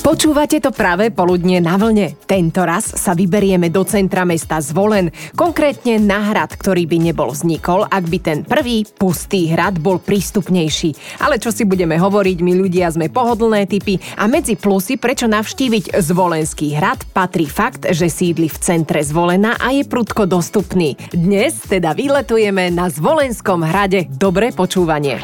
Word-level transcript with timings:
Počúvate 0.00 0.64
to 0.64 0.72
práve 0.72 1.12
poludne 1.12 1.60
na 1.60 1.76
vlne. 1.76 2.16
Tento 2.24 2.64
raz 2.64 2.88
sa 2.88 3.12
vyberieme 3.12 3.68
do 3.68 3.84
centra 3.84 4.24
mesta 4.24 4.56
Zvolen, 4.56 5.12
konkrétne 5.36 6.00
na 6.00 6.32
hrad, 6.32 6.56
ktorý 6.56 6.88
by 6.88 7.12
nebol 7.12 7.28
vznikol, 7.28 7.84
ak 7.84 8.04
by 8.08 8.18
ten 8.18 8.38
prvý 8.40 8.88
pustý 8.88 9.52
hrad 9.52 9.76
bol 9.76 10.00
prístupnejší. 10.00 11.20
Ale 11.20 11.36
čo 11.36 11.52
si 11.52 11.68
budeme 11.68 12.00
hovoriť, 12.00 12.38
my 12.40 12.52
ľudia 12.56 12.88
sme 12.88 13.12
pohodlné 13.12 13.68
typy 13.68 14.00
a 14.16 14.24
medzi 14.24 14.56
plusy, 14.56 14.96
prečo 14.96 15.28
navštíviť 15.28 15.92
Zvolenský 16.00 16.80
hrad, 16.80 17.04
patrí 17.12 17.44
fakt, 17.44 17.84
že 17.92 18.08
sídli 18.08 18.48
v 18.48 18.56
centre 18.56 19.04
Zvolena 19.04 19.60
a 19.60 19.68
je 19.76 19.84
prudko 19.84 20.24
dostupný. 20.24 20.96
Dnes 21.12 21.60
teda 21.68 21.92
vyletujeme 21.92 22.72
na 22.72 22.88
Zvolenskom 22.88 23.68
hrade. 23.68 24.08
Dobré 24.08 24.48
počúvanie. 24.48 25.20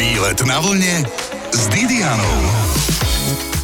Výlet 0.00 0.40
na 0.48 0.64
vlne 0.64 1.04
s 1.52 1.68
Didianou. 1.68 2.77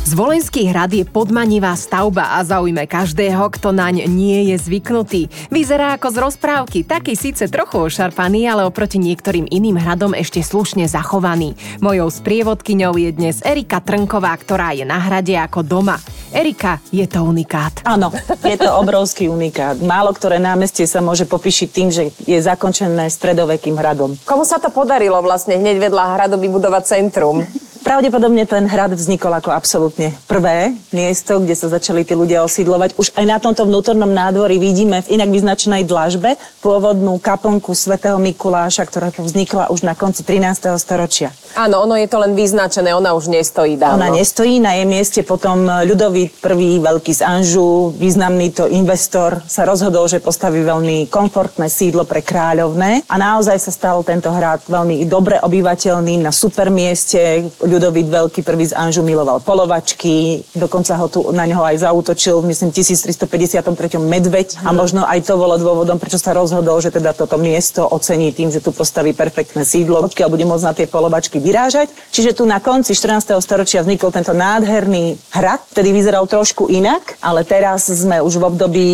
Zvolenský 0.04 0.68
hrad 0.68 0.92
je 0.92 1.00
podmanivá 1.08 1.72
stavba 1.80 2.36
a 2.36 2.44
zaujme 2.44 2.84
každého, 2.84 3.40
kto 3.56 3.72
naň 3.72 4.04
nie 4.04 4.52
je 4.52 4.60
zvyknutý. 4.60 5.32
Vyzerá 5.48 5.96
ako 5.96 6.12
z 6.12 6.16
rozprávky, 6.20 6.78
taký 6.84 7.16
síce 7.16 7.48
trochu 7.48 7.88
ošarpaný, 7.88 8.44
ale 8.44 8.68
oproti 8.68 9.00
niektorým 9.00 9.48
iným 9.48 9.80
hradom 9.80 10.12
ešte 10.12 10.44
slušne 10.44 10.84
zachovaný. 10.92 11.56
Mojou 11.80 12.12
sprievodkyňou 12.12 13.00
je 13.00 13.10
dnes 13.16 13.40
Erika 13.48 13.80
Trnková, 13.80 14.36
ktorá 14.36 14.76
je 14.76 14.84
na 14.84 15.00
hrade 15.00 15.40
ako 15.40 15.64
doma. 15.64 15.96
Erika, 16.36 16.84
je 16.92 17.08
to 17.08 17.24
unikát. 17.24 17.80
Áno, 17.88 18.12
je 18.44 18.60
to 18.60 18.68
obrovský 18.76 19.32
unikát. 19.32 19.80
Málo 19.80 20.12
ktoré 20.12 20.36
námestie 20.36 20.84
sa 20.84 21.00
môže 21.00 21.24
popíšiť 21.24 21.68
tým, 21.72 21.88
že 21.88 22.12
je 22.28 22.36
zakončené 22.44 23.08
stredovekým 23.08 23.80
hradom. 23.80 24.20
Komu 24.28 24.44
sa 24.44 24.60
to 24.60 24.68
podarilo 24.68 25.16
vlastne 25.24 25.56
hneď 25.56 25.80
vedľa 25.80 26.04
hradu 26.20 26.36
vybudovať 26.36 26.82
centrum? 26.92 27.48
Pravdepodobne 27.84 28.48
ten 28.48 28.64
hrad 28.64 28.96
vznikol 28.96 29.28
ako 29.28 29.52
absolútne 29.52 30.16
prvé 30.24 30.72
miesto, 30.88 31.36
kde 31.36 31.52
sa 31.52 31.68
začali 31.68 32.00
tí 32.00 32.16
ľudia 32.16 32.40
osídlovať. 32.40 32.96
Už 32.96 33.12
aj 33.12 33.24
na 33.28 33.36
tomto 33.36 33.68
vnútornom 33.68 34.08
nádvorí 34.08 34.56
vidíme 34.56 35.04
v 35.04 35.20
inak 35.20 35.28
vyznačenej 35.28 35.84
dlažbe 35.84 36.40
pôvodnú 36.64 37.20
kaplnku 37.20 37.76
svätého 37.76 38.16
Mikuláša, 38.16 38.88
ktorá 38.88 39.12
vznikla 39.12 39.68
už 39.68 39.84
na 39.84 39.92
konci 39.92 40.24
13. 40.24 40.80
storočia. 40.80 41.28
Áno, 41.60 41.84
ono 41.84 41.92
je 42.00 42.08
to 42.08 42.24
len 42.24 42.32
vyznačené, 42.32 42.96
ona 42.96 43.12
už 43.12 43.28
nestojí 43.28 43.76
dávno. 43.76 44.00
Ona 44.00 44.16
nestojí, 44.16 44.64
na 44.64 44.80
jej 44.80 44.88
mieste 44.88 45.20
potom 45.20 45.68
ľudový 45.84 46.32
prvý 46.40 46.80
veľký 46.80 47.12
z 47.12 47.20
Anžu, 47.20 47.92
významný 48.00 48.48
to 48.56 48.64
investor, 48.64 49.44
sa 49.44 49.68
rozhodol, 49.68 50.08
že 50.08 50.24
postaví 50.24 50.64
veľmi 50.64 51.12
komfortné 51.12 51.68
sídlo 51.68 52.08
pre 52.08 52.24
kráľovné 52.24 53.04
a 53.04 53.14
naozaj 53.20 53.60
sa 53.60 53.70
stal 53.70 54.00
tento 54.02 54.32
hrad 54.32 54.64
veľmi 54.66 55.04
dobre 55.04 55.36
obyvateľným 55.36 56.24
na 56.24 56.32
super 56.32 56.72
mieste 56.72 57.44
Ľudovít 57.74 58.06
Veľký 58.06 58.46
prvý 58.46 58.70
z 58.70 58.78
Anžu 58.78 59.02
miloval 59.02 59.42
polovačky, 59.42 60.46
dokonca 60.54 60.94
ho 60.94 61.10
tu 61.10 61.26
na 61.34 61.42
neho 61.42 61.58
aj 61.58 61.82
zautočil, 61.82 62.38
myslím, 62.46 62.70
1353. 62.70 63.98
medveď 63.98 64.62
a 64.62 64.70
možno 64.70 65.02
aj 65.02 65.26
to 65.26 65.34
bolo 65.34 65.58
dôvodom, 65.58 65.98
prečo 65.98 66.22
sa 66.22 66.30
rozhodol, 66.38 66.78
že 66.78 66.94
teda 66.94 67.10
toto 67.10 67.34
miesto 67.34 67.82
ocení 67.82 68.30
tým, 68.30 68.54
že 68.54 68.62
tu 68.62 68.70
postaví 68.70 69.10
perfektné 69.10 69.66
sídlo, 69.66 70.06
odkiaľ 70.06 70.28
bude 70.30 70.46
môcť 70.46 70.66
na 70.70 70.70
tie 70.70 70.86
polovačky 70.86 71.42
vyrážať. 71.42 71.90
Čiže 72.14 72.38
tu 72.38 72.46
na 72.46 72.62
konci 72.62 72.94
14. 72.94 73.34
storočia 73.42 73.82
vznikol 73.82 74.14
tento 74.14 74.30
nádherný 74.30 75.18
hrad, 75.34 75.66
ktorý 75.74 75.90
vyzeral 75.90 76.30
trošku 76.30 76.70
inak, 76.70 77.18
ale 77.18 77.42
teraz 77.42 77.90
sme 77.90 78.22
už 78.22 78.38
v 78.38 78.54
období 78.54 78.90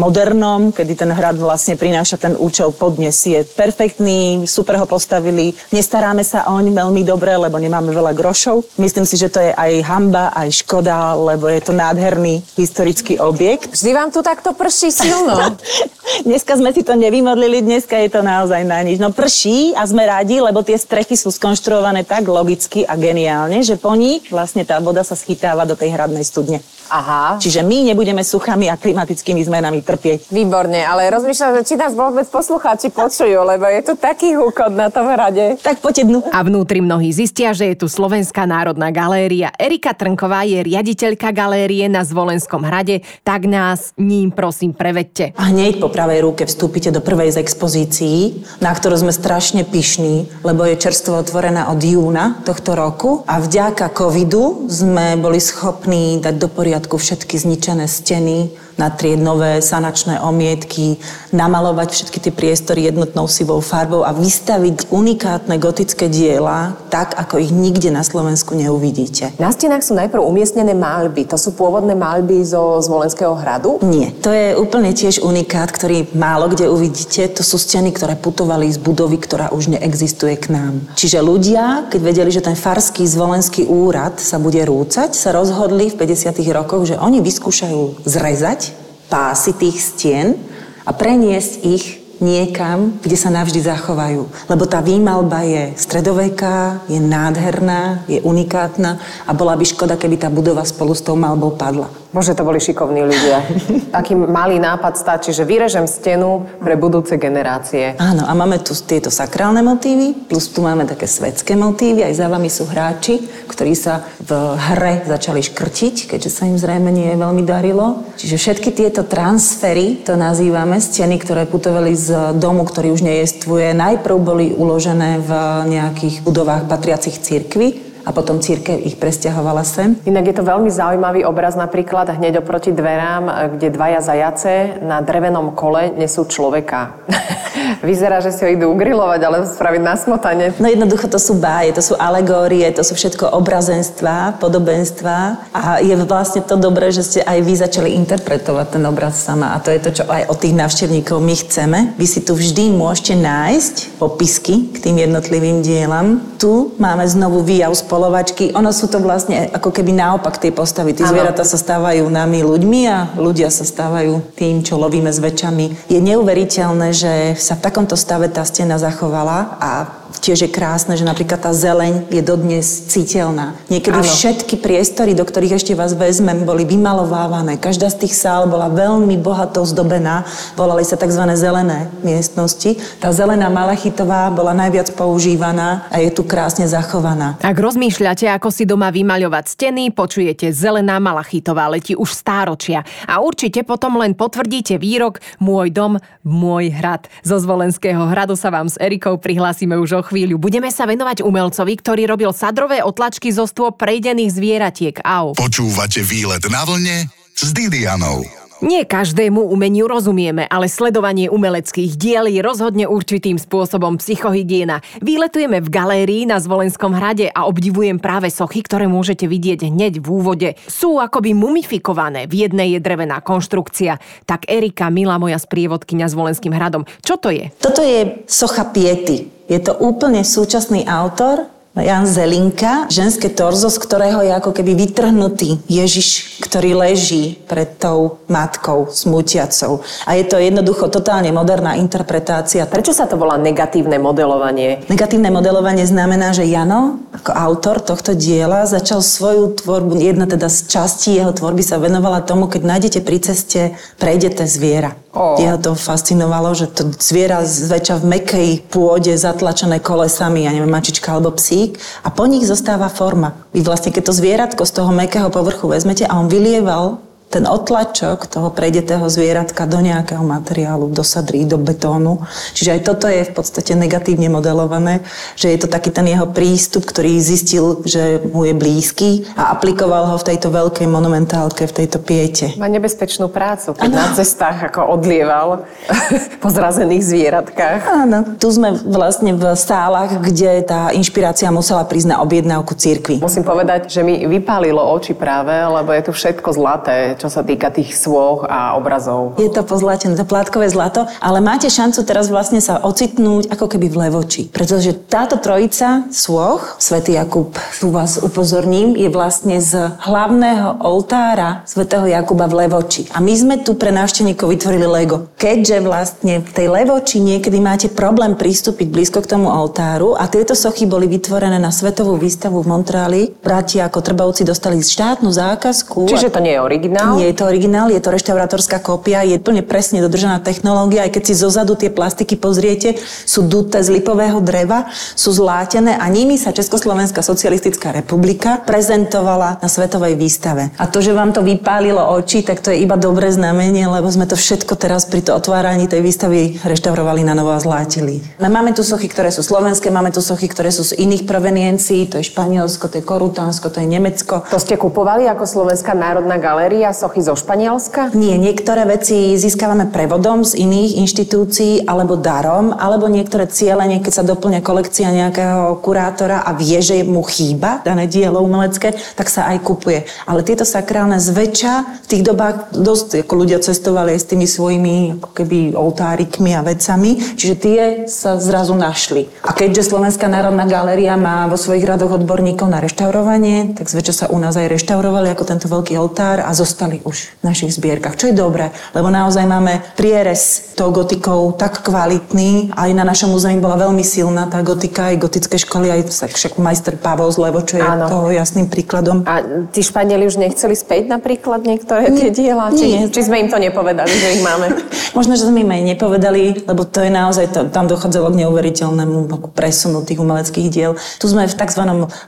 modernom, 0.00 0.72
kedy 0.72 1.04
ten 1.04 1.12
hrad 1.12 1.36
vlastne 1.36 1.76
prináša 1.76 2.16
ten 2.16 2.32
účel 2.32 2.72
podnes. 2.72 3.12
Je 3.12 3.44
perfektný, 3.44 4.48
super 4.48 4.80
ho 4.80 4.88
postavili, 4.88 5.52
nestaráme 5.68 6.24
sa 6.24 6.48
oň 6.48 6.72
veľmi 6.72 7.04
dobre, 7.04 7.36
lebo 7.36 7.60
nemáme 7.60 7.92
veľa 7.92 8.21
grošov. 8.22 8.62
Myslím 8.78 9.02
si, 9.02 9.18
že 9.18 9.26
to 9.26 9.42
je 9.42 9.50
aj 9.50 9.82
hamba, 9.82 10.30
aj 10.30 10.62
škoda, 10.62 11.18
lebo 11.18 11.50
je 11.50 11.58
to 11.58 11.74
nádherný 11.74 12.46
historický 12.54 13.18
objekt. 13.18 13.74
Vždy 13.74 13.90
vám 13.90 14.14
tu 14.14 14.22
takto 14.22 14.54
prší 14.54 14.94
silno. 14.94 15.58
dneska 16.28 16.54
sme 16.54 16.70
si 16.70 16.86
to 16.86 16.94
nevymodlili, 16.94 17.66
dneska 17.66 17.98
je 17.98 18.14
to 18.14 18.22
naozaj 18.22 18.62
na 18.62 18.78
nič. 18.86 19.02
No 19.02 19.10
prší 19.10 19.74
a 19.74 19.82
sme 19.82 20.06
radi, 20.06 20.38
lebo 20.38 20.62
tie 20.62 20.78
strechy 20.78 21.18
sú 21.18 21.34
skonštruované 21.34 22.06
tak 22.06 22.30
logicky 22.30 22.86
a 22.86 22.94
geniálne, 22.94 23.66
že 23.66 23.74
po 23.74 23.98
nich 23.98 24.30
vlastne 24.30 24.62
tá 24.62 24.78
voda 24.78 25.02
sa 25.02 25.18
schytáva 25.18 25.66
do 25.66 25.74
tej 25.74 25.90
hradnej 25.90 26.22
studne. 26.22 26.62
Aha. 26.92 27.40
Čiže 27.40 27.64
my 27.64 27.88
nebudeme 27.88 28.20
suchami 28.20 28.68
a 28.68 28.76
klimatickými 28.76 29.40
zmenami 29.40 29.80
trpieť. 29.80 30.28
Výborne, 30.28 30.84
ale 30.84 31.08
rozmýšľam, 31.08 31.64
že 31.64 31.72
či 31.72 31.74
nás 31.80 31.96
vôbec 31.96 32.28
poslucháči 32.28 32.92
počujú, 32.92 33.48
lebo 33.48 33.64
je 33.64 33.80
tu 33.80 33.92
taký 33.96 34.36
húkot 34.36 34.68
na 34.68 34.92
tom 34.92 35.08
hrade. 35.08 35.56
Tak 35.64 35.80
poďte 35.80 36.04
dnu. 36.04 36.20
A 36.28 36.44
vnútri 36.44 36.84
mnohí 36.84 37.08
zistia, 37.08 37.56
že 37.56 37.72
je 37.72 37.80
tu 37.80 37.86
Slovenská 38.12 38.44
národná 38.44 38.92
galéria. 38.92 39.48
Erika 39.56 39.96
Trnková 39.96 40.44
je 40.44 40.60
riaditeľka 40.60 41.32
galérie 41.32 41.88
na 41.88 42.04
Zvolenskom 42.04 42.60
hrade, 42.60 43.00
tak 43.24 43.48
nás 43.48 43.96
ním 43.96 44.28
prosím 44.28 44.76
prevedte. 44.76 45.32
A 45.32 45.48
hneď 45.48 45.80
po 45.80 45.88
pravej 45.88 46.20
ruke 46.20 46.44
vstúpite 46.44 46.92
do 46.92 47.00
prvej 47.00 47.32
z 47.32 47.40
expozícií, 47.40 48.44
na 48.60 48.76
ktorú 48.76 49.00
sme 49.00 49.16
strašne 49.16 49.64
pyšní, 49.64 50.28
lebo 50.44 50.60
je 50.68 50.76
čerstvo 50.76 51.24
otvorená 51.24 51.72
od 51.72 51.80
júna 51.80 52.36
tohto 52.44 52.76
roku 52.76 53.24
a 53.24 53.40
vďaka 53.40 53.88
covidu 53.96 54.68
sme 54.68 55.16
boli 55.16 55.40
schopní 55.40 56.20
dať 56.20 56.36
do 56.36 56.52
poriadku 56.52 57.00
všetky 57.00 57.40
zničené 57.40 57.88
steny, 57.88 58.52
natrieť 58.82 59.18
nové 59.22 59.62
sanačné 59.62 60.18
omietky, 60.18 60.98
namalovať 61.30 61.88
všetky 61.94 62.18
tie 62.18 62.32
priestory 62.34 62.90
jednotnou 62.90 63.30
sivou 63.30 63.62
farbou 63.62 64.02
a 64.02 64.10
vystaviť 64.10 64.90
unikátne 64.90 65.54
gotické 65.62 66.10
diela, 66.10 66.74
tak 66.90 67.14
ako 67.14 67.38
ich 67.38 67.54
nikde 67.54 67.94
na 67.94 68.02
Slovensku 68.02 68.58
neuvidíte. 68.58 69.30
Na 69.38 69.54
stenách 69.54 69.86
sú 69.86 69.94
najprv 69.94 70.18
umiestnené 70.18 70.74
malby. 70.74 71.24
To 71.30 71.38
sú 71.38 71.54
pôvodné 71.54 71.94
malby 71.94 72.42
zo 72.42 72.82
Zvolenského 72.82 73.38
hradu? 73.38 73.78
Nie. 73.86 74.10
To 74.26 74.34
je 74.34 74.58
úplne 74.58 74.90
tiež 74.90 75.22
unikát, 75.22 75.70
ktorý 75.70 76.10
málo 76.18 76.50
kde 76.50 76.66
uvidíte. 76.66 77.30
To 77.38 77.46
sú 77.46 77.56
steny, 77.56 77.94
ktoré 77.94 78.18
putovali 78.18 78.66
z 78.68 78.82
budovy, 78.82 79.16
ktorá 79.22 79.54
už 79.54 79.78
neexistuje 79.78 80.34
k 80.36 80.50
nám. 80.50 80.82
Čiže 80.98 81.22
ľudia, 81.22 81.86
keď 81.88 82.00
vedeli, 82.02 82.30
že 82.34 82.44
ten 82.44 82.58
farský 82.58 83.06
zvolenský 83.06 83.70
úrad 83.70 84.18
sa 84.18 84.42
bude 84.42 84.60
rúcať, 84.64 85.14
sa 85.14 85.30
rozhodli 85.30 85.92
v 85.92 85.96
50. 85.96 86.42
rokoch, 86.50 86.88
že 86.88 86.98
oni 86.98 87.22
vyskúšajú 87.22 88.04
zrezať 88.08 88.71
pásy 89.12 89.52
tých 89.52 89.76
stien 89.76 90.40
a 90.88 90.96
preniesť 90.96 91.52
ich 91.68 92.01
niekam, 92.22 92.96
kde 93.02 93.18
sa 93.18 93.28
navždy 93.28 93.60
zachovajú. 93.60 94.30
Lebo 94.46 94.64
tá 94.64 94.78
výmalba 94.78 95.42
je 95.42 95.74
stredoveká, 95.74 96.86
je 96.86 97.02
nádherná, 97.02 98.06
je 98.06 98.22
unikátna 98.22 99.02
a 99.26 99.30
bola 99.34 99.58
by 99.58 99.66
škoda, 99.66 99.98
keby 99.98 100.22
tá 100.22 100.30
budova 100.30 100.62
spolu 100.62 100.94
s 100.94 101.02
tou 101.02 101.18
malbou 101.18 101.52
padla. 101.58 101.90
Bože, 102.12 102.36
to 102.36 102.44
boli 102.44 102.60
šikovní 102.60 103.08
ľudia. 103.08 103.40
Taký 103.96 104.12
malý 104.12 104.60
nápad 104.60 105.00
stačí, 105.00 105.32
že 105.32 105.48
vyrežem 105.48 105.88
stenu 105.88 106.44
pre 106.60 106.76
budúce 106.76 107.16
generácie. 107.16 107.96
Áno, 107.96 108.28
a 108.28 108.32
máme 108.36 108.60
tu 108.60 108.76
tieto 108.76 109.08
sakrálne 109.08 109.64
motívy, 109.64 110.28
plus 110.28 110.52
tu 110.52 110.60
máme 110.60 110.84
také 110.84 111.08
svetské 111.08 111.56
motívy, 111.56 112.04
aj 112.04 112.20
za 112.20 112.28
vami 112.28 112.52
sú 112.52 112.68
hráči, 112.68 113.16
ktorí 113.48 113.72
sa 113.72 114.04
v 114.20 114.28
hre 114.60 115.08
začali 115.08 115.40
škrtiť, 115.40 116.12
keďže 116.12 116.30
sa 116.30 116.44
im 116.44 116.60
zrejme 116.60 116.92
nie 116.92 117.16
veľmi 117.16 117.48
darilo. 117.48 118.04
Čiže 118.20 118.36
všetky 118.36 118.76
tieto 118.76 119.08
transfery, 119.08 120.04
to 120.04 120.12
nazývame, 120.12 120.84
steny, 120.84 121.16
ktoré 121.16 121.48
putovali 121.48 121.96
z 121.96 122.11
domu, 122.36 122.64
ktorý 122.64 122.92
už 122.94 123.02
nejestvuje, 123.04 123.76
najprv 123.76 124.16
boli 124.20 124.46
uložené 124.52 125.20
v 125.20 125.30
nejakých 125.68 126.24
budovách 126.24 126.68
patriacich 126.68 127.18
cirkvi, 127.20 127.91
a 128.02 128.10
potom 128.10 128.42
církev 128.42 128.78
ich 128.82 128.98
presťahovala 128.98 129.62
sem. 129.62 129.96
Inak 130.06 130.30
je 130.30 130.36
to 130.38 130.44
veľmi 130.44 130.70
zaujímavý 130.70 131.22
obraz 131.26 131.54
napríklad 131.54 132.10
hneď 132.18 132.42
oproti 132.42 132.74
dverám, 132.74 133.54
kde 133.56 133.74
dvaja 133.74 134.00
zajace 134.02 134.82
na 134.82 135.00
drevenom 135.00 135.54
kole 135.54 135.94
nesú 135.94 136.26
človeka. 136.26 136.98
Vyzerá, 137.86 138.18
že 138.22 138.34
si 138.34 138.42
ho 138.42 138.50
idú 138.50 138.66
ugrilovať, 138.72 139.20
ale 139.22 139.36
spraviť 139.46 139.82
na 139.82 139.94
smotane. 139.94 140.46
No 140.58 140.66
jednoducho 140.66 141.06
to 141.06 141.18
sú 141.20 141.38
báje, 141.38 141.74
to 141.74 141.82
sú 141.84 141.94
alegórie, 141.98 142.66
to 142.74 142.82
sú 142.82 142.94
všetko 142.96 143.34
obrazenstva, 143.38 144.38
podobenstva 144.40 145.50
a 145.54 145.78
je 145.78 145.94
vlastne 146.02 146.42
to 146.42 146.58
dobré, 146.58 146.90
že 146.90 147.06
ste 147.06 147.20
aj 147.22 147.38
vy 147.42 147.54
začali 147.58 147.90
interpretovať 148.02 148.78
ten 148.78 148.82
obraz 148.86 149.20
sama 149.20 149.54
a 149.54 149.62
to 149.62 149.70
je 149.70 149.80
to, 149.82 149.90
čo 150.02 150.04
aj 150.08 150.30
od 150.30 150.38
tých 150.38 150.54
návštevníkov 150.56 151.18
my 151.22 151.34
chceme. 151.46 151.78
Vy 151.98 152.06
si 152.06 152.20
tu 152.24 152.34
vždy 152.34 152.74
môžete 152.74 153.14
nájsť 153.18 154.00
popisky 154.00 154.72
k 154.74 154.76
tým 154.82 154.96
jednotlivým 154.98 155.62
dielam. 155.62 156.20
Tu 156.40 156.74
máme 156.78 157.06
znovu 157.06 157.44
výjav 157.46 157.74
polovačky. 157.92 158.56
Ono 158.56 158.72
sú 158.72 158.88
to 158.88 158.96
vlastne 159.04 159.52
ako 159.52 159.68
keby 159.68 159.92
naopak 159.92 160.40
tie 160.40 160.48
postavy. 160.48 160.96
Tí 160.96 161.04
zvieratá 161.04 161.44
sa 161.44 161.60
stávajú 161.60 162.08
nami 162.08 162.40
ľuďmi 162.40 162.80
a 162.88 163.12
ľudia 163.20 163.52
sa 163.52 163.68
stávajú 163.68 164.32
tým, 164.32 164.64
čo 164.64 164.80
lovíme 164.80 165.12
s 165.12 165.20
väčšami. 165.20 165.92
Je 165.92 166.00
neuveriteľné, 166.00 166.88
že 166.96 167.12
sa 167.36 167.52
v 167.60 167.64
takomto 167.68 168.00
stave 168.00 168.32
tá 168.32 168.40
stena 168.48 168.80
zachovala 168.80 169.60
a 169.60 169.70
tiež 170.18 170.44
je 170.44 170.50
krásne, 170.50 170.98
že 170.98 171.06
napríklad 171.06 171.40
tá 171.40 171.52
zeleň 171.54 172.10
je 172.12 172.22
dodnes 172.24 172.64
citeľná. 172.90 173.56
Niekedy 173.72 174.00
Áno. 174.02 174.08
všetky 174.08 174.60
priestory, 174.60 175.16
do 175.16 175.24
ktorých 175.24 175.56
ešte 175.56 175.72
vás 175.72 175.96
vezmem, 175.96 176.44
boli 176.44 176.68
vymalovávané. 176.68 177.56
Každá 177.56 177.88
z 177.88 178.04
tých 178.04 178.18
sál 178.18 178.50
bola 178.50 178.68
veľmi 178.68 179.16
bohato 179.16 179.62
zdobená. 179.62 180.26
Volali 180.58 180.82
sa 180.82 180.98
tzv. 180.98 181.22
zelené 181.38 181.88
miestnosti. 182.02 182.76
Tá 182.98 183.14
zelená 183.14 183.48
malachitová 183.48 184.28
bola 184.34 184.52
najviac 184.52 184.92
používaná 184.98 185.86
a 185.88 186.02
je 186.02 186.10
tu 186.10 186.26
krásne 186.26 186.66
zachovaná. 186.66 187.38
Ak 187.40 187.56
rozmýšľate, 187.56 188.28
ako 188.28 188.48
si 188.50 188.66
doma 188.68 188.90
vymaľovať 188.90 189.44
steny, 189.54 189.94
počujete 189.94 190.50
zelená 190.50 190.98
malachitová 190.98 191.70
letí 191.70 191.94
už 191.94 192.10
stáročia. 192.12 192.82
A 193.06 193.22
určite 193.22 193.62
potom 193.62 193.96
len 193.96 194.12
potvrdíte 194.18 194.76
výrok 194.76 195.22
Môj 195.38 195.70
dom, 195.70 195.98
môj 196.26 196.70
hrad. 196.74 197.06
Zo 197.22 197.38
Zvolenského 197.38 198.02
hradu 198.10 198.34
sa 198.34 198.50
vám 198.50 198.66
s 198.70 198.78
Erikou 198.78 199.18
prihlásime 199.18 199.78
už 199.78 199.90
o 199.98 200.01
chvíľu. 200.02 200.36
Budeme 200.36 200.68
sa 200.68 200.84
venovať 200.84 201.22
umelcovi, 201.22 201.74
ktorý 201.78 202.02
robil 202.10 202.30
sadrové 202.34 202.82
otlačky 202.82 203.30
zo 203.30 203.46
stôp 203.46 203.78
prejdených 203.78 204.34
zvieratiek. 204.34 204.94
Au. 205.06 205.32
Počúvate 205.38 206.02
výlet 206.02 206.42
na 206.50 206.66
vlne 206.66 207.06
s 207.32 207.48
Didianou. 207.54 208.41
Nie 208.62 208.86
každému 208.86 209.42
umeniu 209.50 209.90
rozumieme, 209.90 210.46
ale 210.46 210.70
sledovanie 210.70 211.26
umeleckých 211.26 211.98
diel 211.98 212.30
je 212.30 212.38
rozhodne 212.46 212.86
určitým 212.86 213.34
spôsobom 213.34 213.98
psychohygiena. 213.98 214.78
Výletujeme 215.02 215.58
v 215.58 215.66
galérii 215.66 216.30
na 216.30 216.38
Zvolenskom 216.38 216.94
hrade 216.94 217.26
a 217.26 217.50
obdivujem 217.50 217.98
práve 217.98 218.30
sochy, 218.30 218.62
ktoré 218.62 218.86
môžete 218.86 219.26
vidieť 219.26 219.66
hneď 219.66 219.98
v 219.98 220.06
úvode. 220.06 220.48
Sú 220.70 221.02
akoby 221.02 221.34
mumifikované, 221.34 222.30
v 222.30 222.46
jednej 222.46 222.78
je 222.78 222.80
drevená 222.86 223.18
konštrukcia. 223.18 223.98
Tak 224.30 224.46
Erika, 224.46 224.94
milá 224.94 225.18
moja 225.18 225.42
sprievodkynia 225.42 226.06
Zvolenským 226.06 226.54
hradom, 226.54 226.86
čo 227.02 227.18
to 227.18 227.34
je? 227.34 227.50
Toto 227.58 227.82
je 227.82 228.22
socha 228.30 228.70
Piety. 228.70 229.26
Je 229.50 229.58
to 229.58 229.74
úplne 229.82 230.22
súčasný 230.22 230.86
autor, 230.86 231.50
Jan 231.72 232.04
Zelinka, 232.04 232.84
ženské 232.92 233.32
torzo, 233.32 233.72
z 233.72 233.80
ktorého 233.80 234.20
je 234.20 234.28
ako 234.36 234.52
keby 234.52 234.76
vytrhnutý 234.76 235.56
Ježiš, 235.72 236.36
ktorý 236.44 236.76
leží 236.76 237.40
pred 237.48 237.80
tou 237.80 238.20
matkou 238.28 238.92
smutiacou. 238.92 239.80
A 240.04 240.20
je 240.20 240.28
to 240.28 240.36
jednoducho 240.36 240.92
totálne 240.92 241.32
moderná 241.32 241.80
interpretácia. 241.80 242.68
Prečo 242.68 242.92
sa 242.92 243.08
to 243.08 243.16
volá 243.16 243.40
negatívne 243.40 243.96
modelovanie? 243.96 244.84
Negatívne 244.92 245.32
modelovanie 245.32 245.88
znamená, 245.88 246.36
že 246.36 246.44
Jano, 246.44 247.00
ako 247.16 247.32
autor 247.32 247.80
tohto 247.80 248.12
diela, 248.12 248.68
začal 248.68 249.00
svoju 249.00 249.56
tvorbu, 249.64 249.96
jedna 249.96 250.28
teda 250.28 250.52
z 250.52 250.68
častí 250.68 251.16
jeho 251.16 251.32
tvorby 251.32 251.64
sa 251.64 251.80
venovala 251.80 252.20
tomu, 252.20 252.52
keď 252.52 252.68
nájdete 252.68 253.00
pri 253.00 253.16
ceste, 253.24 253.72
prejdete 253.96 254.44
zviera. 254.44 254.92
Ó. 255.12 255.36
Jeho 255.36 255.60
to 255.60 255.76
fascinovalo, 255.76 256.56
že 256.56 256.72
to 256.72 256.88
zviera 256.96 257.44
zväčša 257.44 258.00
v 258.00 258.04
mekej 258.16 258.48
pôde 258.72 259.12
zatlačené 259.12 259.76
kolesami, 259.76 260.48
ja 260.48 260.56
neviem, 260.56 260.72
mačička 260.72 261.12
alebo 261.12 261.36
psík 261.62 261.78
a 262.02 262.10
po 262.10 262.26
nich 262.26 262.42
zostáva 262.42 262.90
forma. 262.90 263.38
Vy 263.54 263.62
vlastne, 263.62 263.94
keď 263.94 264.10
to 264.10 264.18
zvieratko 264.18 264.62
z 264.66 264.72
toho 264.82 264.90
mekého 264.90 265.30
povrchu 265.30 265.70
vezmete 265.70 266.02
a 266.02 266.18
on 266.18 266.26
vylieval 266.26 266.98
ten 267.32 267.48
otlačok 267.48 268.28
toho 268.28 268.52
prejdetého 268.52 269.08
zvieratka 269.08 269.64
do 269.64 269.80
nejakého 269.80 270.20
materiálu, 270.20 270.92
do 270.92 271.00
sadrí, 271.00 271.48
do 271.48 271.56
betónu. 271.56 272.20
Čiže 272.52 272.76
aj 272.76 272.80
toto 272.84 273.08
je 273.08 273.24
v 273.24 273.32
podstate 273.32 273.72
negatívne 273.72 274.28
modelované, 274.28 275.00
že 275.32 275.48
je 275.48 275.64
to 275.64 275.68
taký 275.72 275.88
ten 275.88 276.04
jeho 276.12 276.28
prístup, 276.28 276.84
ktorý 276.84 277.16
zistil, 277.16 277.80
že 277.88 278.20
mu 278.28 278.44
je 278.44 278.52
blízky 278.52 279.24
a 279.32 279.56
aplikoval 279.56 280.12
ho 280.12 280.16
v 280.20 280.28
tejto 280.28 280.52
veľkej 280.52 280.84
monumentálke, 280.84 281.64
v 281.64 281.76
tejto 281.84 282.04
piete. 282.04 282.52
Má 282.60 282.68
nebezpečnú 282.68 283.32
prácu, 283.32 283.72
keď 283.72 283.88
na 283.88 284.12
cestách 284.12 284.68
ako 284.68 285.00
odlieval 285.00 285.64
po 286.42 286.48
zrazených 286.52 287.02
zvieratkách. 287.08 287.80
Áno, 287.88 288.36
tu 288.36 288.52
sme 288.52 288.76
vlastne 288.84 289.32
v 289.32 289.56
stálach, 289.56 290.20
kde 290.20 290.60
tá 290.68 290.92
inšpirácia 290.92 291.48
musela 291.48 291.88
prísť 291.88 292.12
na 292.12 292.20
objednávku 292.20 292.76
cirkvi. 292.76 293.24
Musím 293.24 293.46
povedať, 293.46 293.88
že 293.88 294.04
mi 294.04 294.20
vypálilo 294.28 294.82
oči 294.82 295.16
práve, 295.16 295.54
lebo 295.54 295.94
je 295.96 296.02
tu 296.04 296.12
všetko 296.12 296.48
zlaté, 296.52 297.14
čo 297.22 297.30
sa 297.30 297.46
týka 297.46 297.70
tých 297.70 297.94
svôch 297.94 298.42
a 298.50 298.74
obrazov. 298.74 299.38
Je 299.38 299.46
to 299.46 299.62
pozlatené, 299.62 300.18
to 300.18 300.26
plátkové 300.26 300.66
zlato, 300.66 301.06
ale 301.22 301.38
máte 301.38 301.70
šancu 301.70 302.02
teraz 302.02 302.26
vlastne 302.26 302.58
sa 302.58 302.82
ocitnúť 302.82 303.46
ako 303.54 303.70
keby 303.70 303.86
v 303.86 303.96
Levoči. 304.08 304.42
Pretože 304.50 304.90
táto 305.06 305.38
trojica 305.38 306.10
sôch, 306.10 306.74
svätý 306.82 307.14
Jakub, 307.14 307.54
tu 307.78 307.94
vás 307.94 308.18
upozorním, 308.18 308.98
je 308.98 309.06
vlastne 309.06 309.62
z 309.62 309.94
hlavného 310.02 310.82
oltára 310.82 311.62
svätého 311.62 312.10
Jakuba 312.10 312.50
v 312.50 312.66
Levoči. 312.66 313.06
A 313.14 313.22
my 313.22 313.30
sme 313.38 313.54
tu 313.62 313.78
pre 313.78 313.94
návštevníkov 313.94 314.50
vytvorili 314.50 314.90
Lego. 314.90 315.30
Keďže 315.38 315.78
vlastne 315.78 316.42
v 316.42 316.50
tej 316.50 316.66
Levoči 316.74 317.22
niekedy 317.22 317.62
máte 317.62 317.86
problém 317.86 318.34
pristúpiť 318.34 318.90
blízko 318.90 319.22
k 319.22 319.38
tomu 319.38 319.46
oltáru 319.46 320.18
a 320.18 320.26
tieto 320.26 320.58
sochy 320.58 320.90
boli 320.90 321.06
vytvorené 321.06 321.62
na 321.62 321.70
svetovú 321.70 322.18
výstavu 322.18 322.66
v 322.66 322.66
Montreali, 322.66 323.20
bratia 323.38 323.86
ako 323.86 324.02
Trbovci 324.02 324.42
dostali 324.42 324.82
štátnu 324.82 325.30
zákazku. 325.30 326.10
Čiže 326.10 326.34
to 326.34 326.42
nie 326.42 326.58
je 326.58 326.60
originál? 326.60 327.11
Nie 327.16 327.32
je 327.32 327.36
to 327.36 327.48
originál, 327.48 327.92
je 327.92 328.00
to 328.00 328.14
reštaurátorská 328.14 328.80
kópia, 328.80 329.24
je 329.26 329.36
plne 329.36 329.60
presne 329.64 330.00
dodržaná 330.00 330.40
technológia, 330.40 331.04
aj 331.04 331.12
keď 331.18 331.22
si 331.28 331.34
zozadu 331.36 331.76
tie 331.76 331.92
plastiky 331.92 332.36
pozriete, 332.38 332.96
sú 333.24 333.44
duté 333.44 333.84
z 333.84 334.00
lipového 334.00 334.40
dreva, 334.40 334.88
sú 335.16 335.32
zlátené 335.32 335.96
a 335.96 336.06
nimi 336.08 336.40
sa 336.40 336.54
Československá 336.54 337.20
socialistická 337.20 337.92
republika 337.92 338.60
prezentovala 338.62 339.60
na 339.60 339.68
svetovej 339.68 340.16
výstave. 340.16 340.72
A 340.80 340.88
to, 340.88 341.04
že 341.04 341.12
vám 341.16 341.36
to 341.36 341.44
vypálilo 341.44 342.00
oči, 342.16 342.44
tak 342.44 342.64
to 342.64 342.72
je 342.72 342.82
iba 342.84 342.96
dobré 342.96 343.28
znamenie, 343.32 343.84
lebo 343.88 344.08
sme 344.08 344.24
to 344.24 344.36
všetko 344.38 344.76
teraz 344.78 345.04
pri 345.04 345.24
to 345.24 345.36
otváraní 345.36 345.88
tej 345.88 346.00
výstavy 346.00 346.60
reštaurovali 346.62 347.26
na 347.26 347.36
novo 347.36 347.52
a 347.52 347.60
zlátili. 347.60 348.24
No, 348.40 348.48
máme 348.48 348.72
tu 348.72 348.84
sochy, 348.86 349.08
ktoré 349.08 349.28
sú 349.28 349.44
slovenské, 349.44 349.92
máme 349.92 350.12
tu 350.14 350.24
sochy, 350.24 350.48
ktoré 350.48 350.72
sú 350.72 350.84
z 350.86 350.96
iných 350.96 351.24
proveniencií, 351.28 352.08
to 352.08 352.20
je 352.20 352.28
Španielsko, 352.28 352.88
to 352.88 353.00
je 353.00 353.04
Korutánsko, 353.04 353.68
to 353.68 353.80
je 353.82 353.88
Nemecko. 353.88 354.44
To 354.48 354.58
ste 354.60 354.78
kupovali 354.78 355.26
ako 355.28 355.44
Slovenská 355.44 355.92
národná 355.96 356.36
galéria 356.38 356.94
sochy 357.02 357.18
zo 357.18 357.34
Španielska? 357.34 358.14
Nie, 358.14 358.38
niektoré 358.38 358.86
veci 358.86 359.34
získavame 359.34 359.90
prevodom 359.90 360.46
z 360.46 360.54
iných 360.62 361.02
inštitúcií 361.02 361.82
alebo 361.82 362.14
darom, 362.14 362.70
alebo 362.70 363.10
niektoré 363.10 363.50
cieľenie, 363.50 363.98
keď 363.98 364.22
sa 364.22 364.28
doplňa 364.28 364.62
kolekcia 364.62 365.10
nejakého 365.10 365.82
kurátora 365.82 366.46
a 366.46 366.54
vie, 366.54 366.78
že 366.78 367.02
mu 367.02 367.26
chýba 367.26 367.82
dané 367.82 368.06
dielo 368.06 368.38
umelecké, 368.38 368.94
tak 369.18 369.26
sa 369.26 369.50
aj 369.50 369.66
kupuje. 369.66 370.06
Ale 370.30 370.46
tieto 370.46 370.62
sakrálne 370.62 371.18
zväčša 371.18 372.06
v 372.06 372.06
tých 372.06 372.22
dobách 372.22 372.70
dosť 372.70 373.26
ako 373.26 373.34
ľudia 373.34 373.58
cestovali 373.58 374.14
aj 374.14 374.20
s 374.22 374.30
tými 374.30 374.46
svojimi 374.46 374.94
ako 375.18 375.30
keby 375.34 375.74
oltárikmi 375.74 376.54
a 376.54 376.62
vecami, 376.62 377.18
čiže 377.34 377.54
tie 377.58 377.80
sa 378.06 378.38
zrazu 378.38 378.78
našli. 378.78 379.26
A 379.42 379.50
keďže 379.50 379.90
Slovenská 379.90 380.30
národná 380.30 380.68
galéria 380.68 381.18
má 381.18 381.50
vo 381.50 381.58
svojich 381.58 381.82
radoch 381.82 382.14
odborníkov 382.20 382.68
na 382.70 382.78
reštaurovanie, 382.78 383.74
tak 383.74 383.90
zväčša 383.90 384.14
sa 384.14 384.26
u 384.30 384.38
nás 384.38 384.54
aj 384.54 384.70
reštaurovali 384.70 385.32
ako 385.32 385.44
tento 385.48 385.66
veľký 385.66 385.96
oltár 385.98 386.44
a 386.44 386.52
zostali 386.52 386.91
už 387.00 387.40
v 387.40 387.42
našich 387.48 387.72
zbierkach, 387.72 388.20
čo 388.20 388.28
je 388.28 388.36
dobré, 388.36 388.68
lebo 388.92 389.08
naozaj 389.08 389.48
máme 389.48 389.80
prierez 389.96 390.74
tou 390.76 390.92
gotikou 390.92 391.56
tak 391.56 391.80
kvalitný, 391.80 392.76
aj 392.76 392.90
na 392.92 393.08
našom 393.08 393.32
území 393.32 393.56
bola 393.56 393.80
veľmi 393.80 394.04
silná 394.04 394.44
tá 394.52 394.60
gotika, 394.60 395.08
aj 395.08 395.16
gotické 395.24 395.56
školy, 395.56 395.88
aj 395.88 396.12
však 396.12 396.60
majster 396.60 397.00
Pavol 397.00 397.32
z 397.32 397.38
Levo, 397.40 397.64
čo 397.64 397.80
je 397.80 397.84
Áno. 397.86 398.10
toho 398.10 398.28
jasným 398.28 398.68
príkladom. 398.68 399.24
A 399.24 399.40
tí 399.72 399.80
Španieli 399.80 400.28
už 400.28 400.36
nechceli 400.36 400.76
späť 400.76 401.08
napríklad 401.08 401.64
niektoré 401.64 402.12
tie 402.12 402.28
diela? 402.28 402.68
Či, 402.74 402.84
Nie. 402.84 403.00
či 403.08 403.22
sme 403.24 403.40
im 403.40 403.48
to 403.48 403.56
nepovedali, 403.56 404.10
že 404.10 404.28
ich 404.36 404.42
máme? 404.44 404.68
Možno, 405.16 405.36
že 405.36 405.48
sme 405.48 405.62
im 405.62 405.70
aj 405.70 405.82
nepovedali, 405.96 406.64
lebo 406.66 406.82
to 406.88 407.04
je 407.04 407.10
naozaj, 407.12 407.46
to, 407.52 407.60
tam 407.68 407.86
dochádzalo 407.86 408.32
k 408.32 408.40
neuveriteľnému 408.44 409.28
presunu 409.52 410.02
tých 410.02 410.18
umeleckých 410.18 410.68
diel. 410.72 410.92
Tu 411.20 411.28
sme 411.28 411.44
v 411.44 411.54
tzv. 411.54 411.82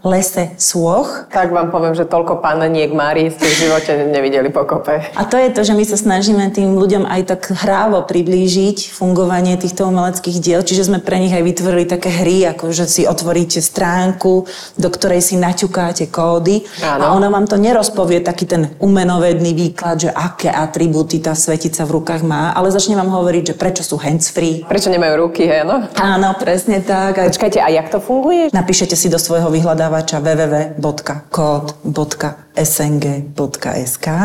lese 0.04 0.52
sôch, 0.60 1.26
Tak 1.32 1.50
vám 1.50 1.72
poviem, 1.72 1.96
že 1.96 2.04
toľko 2.04 2.44
paneniek 2.44 2.92
Mári 2.92 3.32
ste 3.32 3.48
v 3.48 3.56
živote 3.66 3.92
nevideli 4.12 4.43
pokope. 4.50 5.04
A 5.14 5.22
to 5.28 5.36
je 5.36 5.52
to, 5.52 5.60
že 5.62 5.76
my 5.76 5.84
sa 5.84 5.96
snažíme 6.00 6.44
tým 6.50 6.74
ľuďom 6.74 7.04
aj 7.06 7.20
tak 7.30 7.42
hrávo 7.52 8.02
priblížiť 8.02 8.90
fungovanie 8.90 9.54
týchto 9.60 9.86
umeleckých 9.86 10.38
diel, 10.40 10.60
čiže 10.66 10.90
sme 10.90 10.98
pre 10.98 11.20
nich 11.22 11.30
aj 11.30 11.44
vytvorili 11.44 11.84
také 11.86 12.08
hry, 12.10 12.48
ako 12.48 12.72
že 12.72 12.88
si 12.88 13.02
otvoríte 13.06 13.62
stránku, 13.62 14.48
do 14.74 14.88
ktorej 14.88 15.22
si 15.22 15.38
naťukáte 15.38 16.08
kódy 16.08 16.66
Áno. 16.82 17.02
a 17.04 17.06
ono 17.14 17.30
vám 17.30 17.46
to 17.46 17.60
nerozpovie 17.60 18.24
taký 18.24 18.48
ten 18.48 18.74
umenovedný 18.80 19.54
výklad, 19.54 20.08
že 20.08 20.10
aké 20.10 20.50
atribúty 20.50 21.20
tá 21.20 21.36
svetica 21.36 21.86
v 21.86 22.00
rukách 22.00 22.26
má, 22.26 22.56
ale 22.56 22.72
začne 22.72 22.98
vám 22.98 23.12
hovoriť, 23.12 23.52
že 23.52 23.54
prečo 23.54 23.82
sú 23.84 24.00
hands-free. 24.00 24.66
Prečo 24.66 24.88
nemajú 24.90 25.14
ruky, 25.28 25.46
hej, 25.46 25.62
no? 25.62 25.86
Áno, 25.94 26.34
presne 26.40 26.80
tak. 26.80 27.20
A 27.20 27.28
Počkajte, 27.28 27.58
a 27.60 27.68
jak 27.68 27.90
to 27.90 27.98
funguje? 28.00 28.48
Napíšete 28.54 28.94
si 28.96 29.10
do 29.10 29.18
svojho 29.18 29.50
vyhľadávača 29.50 30.22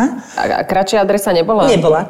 www.kod.sng.sk 0.09 0.37
A 0.39 0.43
a 0.59 0.63
kratšia 0.65 1.01
adresa 1.01 1.29
nebola? 1.31 1.69
Nebola. 1.69 2.09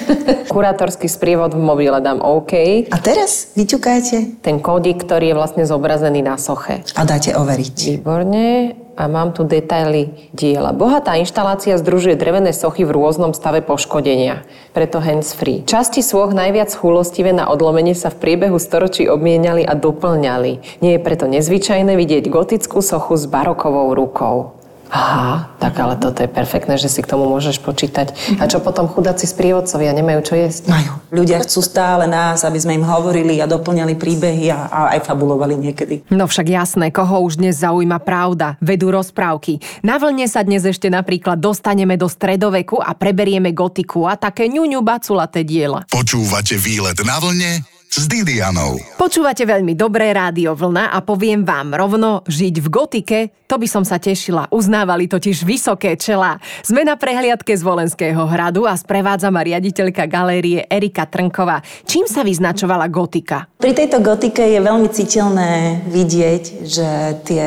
Kurátorský 0.52 1.06
sprievod 1.06 1.54
v 1.54 1.62
mobile 1.62 1.98
dám 1.98 2.22
OK. 2.22 2.86
A 2.90 2.96
teraz 2.98 3.52
vyťukáte 3.58 4.42
Ten 4.42 4.62
kódik, 4.62 5.02
ktorý 5.02 5.32
je 5.32 5.38
vlastne 5.38 5.64
zobrazený 5.66 6.22
na 6.22 6.38
soche. 6.38 6.82
a 6.94 7.02
dáte 7.06 7.34
overiť. 7.34 7.76
Výborne. 7.98 8.74
a 9.00 9.08
mám 9.08 9.32
tu 9.32 9.48
detaily 9.48 10.12
diela. 10.36 10.76
Bohatá 10.76 11.16
inštalácia 11.16 11.72
združuje 11.80 12.20
drevené 12.20 12.52
sochy 12.52 12.84
v 12.84 12.92
rôznom 12.92 13.32
stave 13.32 13.64
poškodenia, 13.64 14.44
preto 14.76 15.00
hands-free. 15.00 15.64
Časti 15.64 16.04
svoch 16.04 16.36
najviac 16.36 16.68
chulostivé 16.76 17.32
na 17.32 17.48
odlomenie 17.48 17.96
sa 17.96 18.12
v 18.12 18.20
priebehu 18.20 18.60
storočí 18.60 19.08
obmieniali 19.08 19.64
a 19.64 19.72
doplňali. 19.72 20.84
Nie 20.84 21.00
je 21.00 21.00
preto 21.00 21.24
nezvyčajné 21.32 21.96
vidieť 21.96 22.28
gotickú 22.28 22.84
sochu 22.84 23.16
s 23.16 23.24
barokovou 23.24 23.96
rukou. 23.96 24.59
Aha, 24.90 25.54
tak 25.62 25.78
ale 25.78 25.94
toto 25.94 26.18
je 26.18 26.26
perfektné, 26.26 26.74
že 26.74 26.90
si 26.90 26.98
k 26.98 27.06
tomu 27.06 27.30
môžeš 27.30 27.62
počítať. 27.62 28.10
A 28.42 28.50
čo 28.50 28.58
potom 28.58 28.90
chudáci 28.90 29.22
sprievodcovia 29.30 29.94
nemajú 29.94 30.20
čo 30.26 30.34
jesť? 30.34 30.66
Majú. 30.66 30.92
Ľudia 31.14 31.38
chcú 31.46 31.62
stále 31.62 32.10
nás, 32.10 32.42
aby 32.42 32.58
sme 32.58 32.74
im 32.74 32.82
hovorili 32.82 33.38
a 33.38 33.46
doplňali 33.46 33.94
príbehy 33.94 34.50
a, 34.50 34.66
a 34.66 34.80
aj 34.98 35.06
fabulovali 35.06 35.54
niekedy. 35.54 36.10
No 36.10 36.26
však 36.26 36.46
jasné, 36.50 36.90
koho 36.90 37.22
už 37.22 37.38
dnes 37.38 37.62
zaujíma 37.62 38.02
pravda. 38.02 38.58
Vedú 38.58 38.90
rozprávky. 38.90 39.62
Na 39.86 40.02
vlne 40.02 40.26
sa 40.26 40.42
dnes 40.42 40.66
ešte 40.66 40.90
napríklad 40.90 41.38
dostaneme 41.38 41.94
do 41.94 42.10
stredoveku 42.10 42.82
a 42.82 42.90
preberieme 42.90 43.54
gotiku 43.54 44.10
a 44.10 44.18
také 44.18 44.50
ňuňu 44.50 44.82
baculaté 44.82 45.46
diela. 45.46 45.86
Počúvate 45.86 46.58
výlet 46.58 46.98
na 47.06 47.22
vlne 47.22 47.79
s 47.90 48.06
Didianou. 48.06 48.78
Počúvate 48.94 49.42
veľmi 49.42 49.74
dobré 49.74 50.14
rádio 50.14 50.54
Vlna 50.54 50.94
a 50.94 51.02
poviem 51.02 51.42
vám 51.42 51.74
rovno, 51.74 52.22
žiť 52.22 52.54
v 52.62 52.68
gotike, 52.70 53.18
to 53.50 53.58
by 53.58 53.66
som 53.66 53.82
sa 53.82 53.98
tešila. 53.98 54.46
Uznávali 54.54 55.10
totiž 55.10 55.42
vysoké 55.42 55.98
čela. 55.98 56.38
Sme 56.62 56.86
na 56.86 56.94
prehliadke 56.94 57.50
z 57.50 57.66
Volenského 57.66 58.30
hradu 58.30 58.70
a 58.70 58.78
sprevádza 58.78 59.34
ma 59.34 59.42
riaditeľka 59.42 60.06
galérie 60.06 60.70
Erika 60.70 61.10
Trnková. 61.10 61.66
Čím 61.82 62.06
sa 62.06 62.22
vyznačovala 62.22 62.86
gotika? 62.86 63.50
Pri 63.58 63.74
tejto 63.74 63.98
gotike 63.98 64.46
je 64.46 64.62
veľmi 64.62 64.86
citeľné 64.86 65.82
vidieť, 65.90 66.42
že 66.62 66.88
tie 67.26 67.46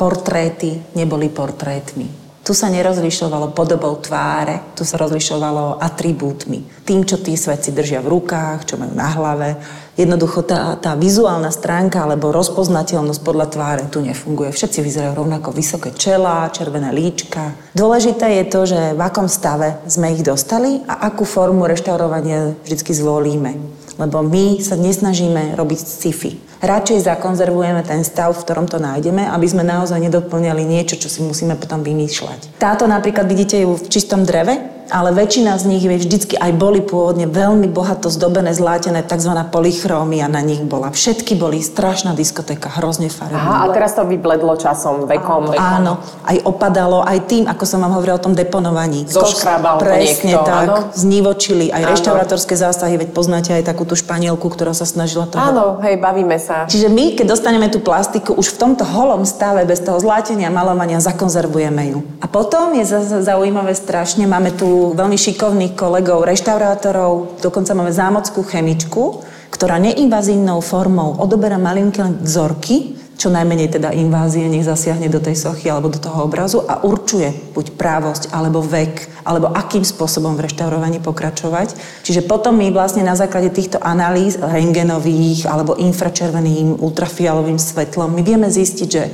portréty 0.00 0.80
neboli 0.96 1.28
portrétmi. 1.28 2.23
Tu 2.44 2.52
sa 2.52 2.68
nerozlišovalo 2.68 3.56
podobou 3.56 3.96
tváre, 3.96 4.76
tu 4.76 4.84
sa 4.84 5.00
rozlišovalo 5.00 5.80
atribútmi. 5.80 6.84
Tým, 6.84 7.08
čo 7.08 7.16
tí 7.16 7.32
svedci 7.40 7.72
držia 7.72 8.04
v 8.04 8.12
rukách, 8.20 8.68
čo 8.68 8.76
majú 8.76 8.92
na 8.92 9.08
hlave. 9.16 9.56
Jednoducho 9.96 10.44
tá, 10.44 10.76
tá 10.76 10.92
vizuálna 10.92 11.48
stránka 11.48 12.04
alebo 12.04 12.36
rozpoznateľnosť 12.36 13.24
podľa 13.24 13.46
tváre 13.48 13.84
tu 13.88 14.04
nefunguje. 14.04 14.52
Všetci 14.52 14.84
vyzerajú 14.84 15.24
rovnako 15.24 15.56
vysoké 15.56 15.96
čela, 15.96 16.52
červené 16.52 16.92
líčka. 16.92 17.56
Dôležité 17.72 18.36
je 18.36 18.44
to, 18.52 18.60
že 18.68 18.80
v 18.92 19.00
akom 19.00 19.24
stave 19.24 19.80
sme 19.88 20.12
ich 20.12 20.20
dostali 20.20 20.84
a 20.84 21.08
akú 21.08 21.24
formu 21.24 21.64
reštaurovania 21.64 22.52
vždy 22.60 22.92
zvolíme. 22.92 23.56
Lebo 24.00 24.24
my 24.26 24.58
sa 24.58 24.74
nesnažíme 24.74 25.54
robiť 25.54 25.78
sci-fi 25.78 26.54
radšej 26.64 27.04
zakonzervujeme 27.04 27.84
ten 27.84 28.00
stav, 28.02 28.32
v 28.32 28.40
ktorom 28.42 28.66
to 28.66 28.80
nájdeme, 28.80 29.28
aby 29.28 29.46
sme 29.46 29.62
naozaj 29.62 30.00
nedoplňali 30.00 30.64
niečo, 30.64 30.96
čo 30.96 31.12
si 31.12 31.20
musíme 31.20 31.54
potom 31.60 31.84
vymýšľať. 31.84 32.56
Táto 32.56 32.88
napríklad 32.88 33.28
vidíte 33.28 33.60
ju 33.60 33.76
v 33.76 33.86
čistom 33.92 34.24
dreve, 34.24 34.73
ale 34.90 35.14
väčšina 35.16 35.56
z 35.56 35.64
nich 35.70 35.84
vždycky 35.84 36.34
aj 36.36 36.52
boli 36.56 36.80
pôvodne 36.84 37.24
veľmi 37.30 37.68
bohato 37.70 38.12
zdobené, 38.12 38.52
zlátené, 38.52 39.04
tzv. 39.04 39.32
polychrómia 39.48 40.28
na 40.28 40.44
nich 40.44 40.60
bola. 40.60 40.92
Všetky 40.92 41.38
boli 41.38 41.64
strašná 41.64 42.12
diskotéka, 42.12 42.68
hrozne 42.68 43.08
farebná. 43.08 43.40
Aha, 43.40 43.56
a 43.64 43.72
teraz 43.72 43.96
to 43.96 44.04
vybledlo 44.04 44.58
časom, 44.58 45.06
vekom. 45.08 45.54
Áno, 45.54 46.02
aj 46.26 46.42
opadalo, 46.44 47.00
aj 47.04 47.18
tým, 47.30 47.44
ako 47.48 47.64
som 47.64 47.80
vám 47.80 47.96
hovorila 47.96 48.18
o 48.18 48.24
tom 48.24 48.34
deponovaní. 48.36 49.06
Zoškrabal 49.08 49.80
Presne 49.80 50.34
niekto, 50.34 50.44
tak, 50.44 50.66
áno? 50.66 50.76
znivočili 50.92 51.70
aj 51.70 51.82
Áno. 51.84 51.90
reštaurátorské 51.94 52.54
zásahy, 52.58 52.98
veď 52.98 53.08
poznáte 53.14 53.50
aj 53.54 53.64
takú 53.64 53.86
tú 53.86 53.94
španielku, 53.94 54.44
ktorá 54.50 54.74
sa 54.76 54.84
snažila 54.84 55.28
to 55.30 55.38
Áno, 55.38 55.78
hej, 55.80 55.96
bavíme 56.00 56.36
sa. 56.40 56.66
Čiže 56.66 56.90
my, 56.90 57.14
keď 57.16 57.26
dostaneme 57.32 57.70
tú 57.70 57.78
plastiku, 57.80 58.34
už 58.34 58.56
v 58.56 58.60
tomto 58.60 58.84
holom 58.84 59.22
stave, 59.22 59.62
bez 59.68 59.80
toho 59.80 60.00
zlátenia, 60.00 60.50
malovania, 60.50 60.98
zakonzervujeme 60.98 61.94
ju. 61.94 61.98
A 62.20 62.26
potom 62.26 62.74
je 62.74 62.84
zase 62.84 63.22
zaujímavé 63.22 63.72
strašne, 63.76 64.26
máme 64.26 64.50
tu 64.54 64.73
veľmi 64.94 65.18
šikovných 65.18 65.78
kolegov, 65.78 66.26
reštaurátorov, 66.26 67.40
dokonca 67.40 67.72
máme 67.72 67.94
zámockú 67.94 68.42
chemičku, 68.42 69.24
ktorá 69.54 69.78
neinvazívnou 69.78 70.58
formou 70.58 71.14
odoberá 71.16 71.54
malinké 71.56 72.02
vzorky, 72.22 72.98
čo 73.14 73.30
najmenej 73.30 73.78
teda 73.78 73.94
invázie 73.94 74.50
nech 74.50 74.66
zasiahne 74.66 75.06
do 75.06 75.22
tej 75.22 75.38
sochy 75.38 75.70
alebo 75.70 75.86
do 75.88 76.02
toho 76.02 76.26
obrazu 76.26 76.66
a 76.66 76.82
určuje 76.82 77.54
buď 77.54 77.78
právosť 77.78 78.22
alebo 78.34 78.60
vek, 78.60 79.24
alebo 79.24 79.48
akým 79.54 79.86
spôsobom 79.86 80.34
v 80.34 80.50
reštaurovaní 80.50 80.98
pokračovať. 80.98 81.78
Čiže 82.02 82.26
potom 82.26 82.58
my 82.58 82.74
vlastne 82.74 83.06
na 83.06 83.14
základe 83.14 83.54
týchto 83.54 83.78
analýz 83.80 84.36
rengenových 84.36 85.46
alebo 85.46 85.78
infračerveným, 85.78 86.82
ultrafialovým 86.82 87.56
svetlom, 87.56 88.12
my 88.12 88.22
vieme 88.26 88.50
zistiť, 88.50 88.88
že 88.90 89.08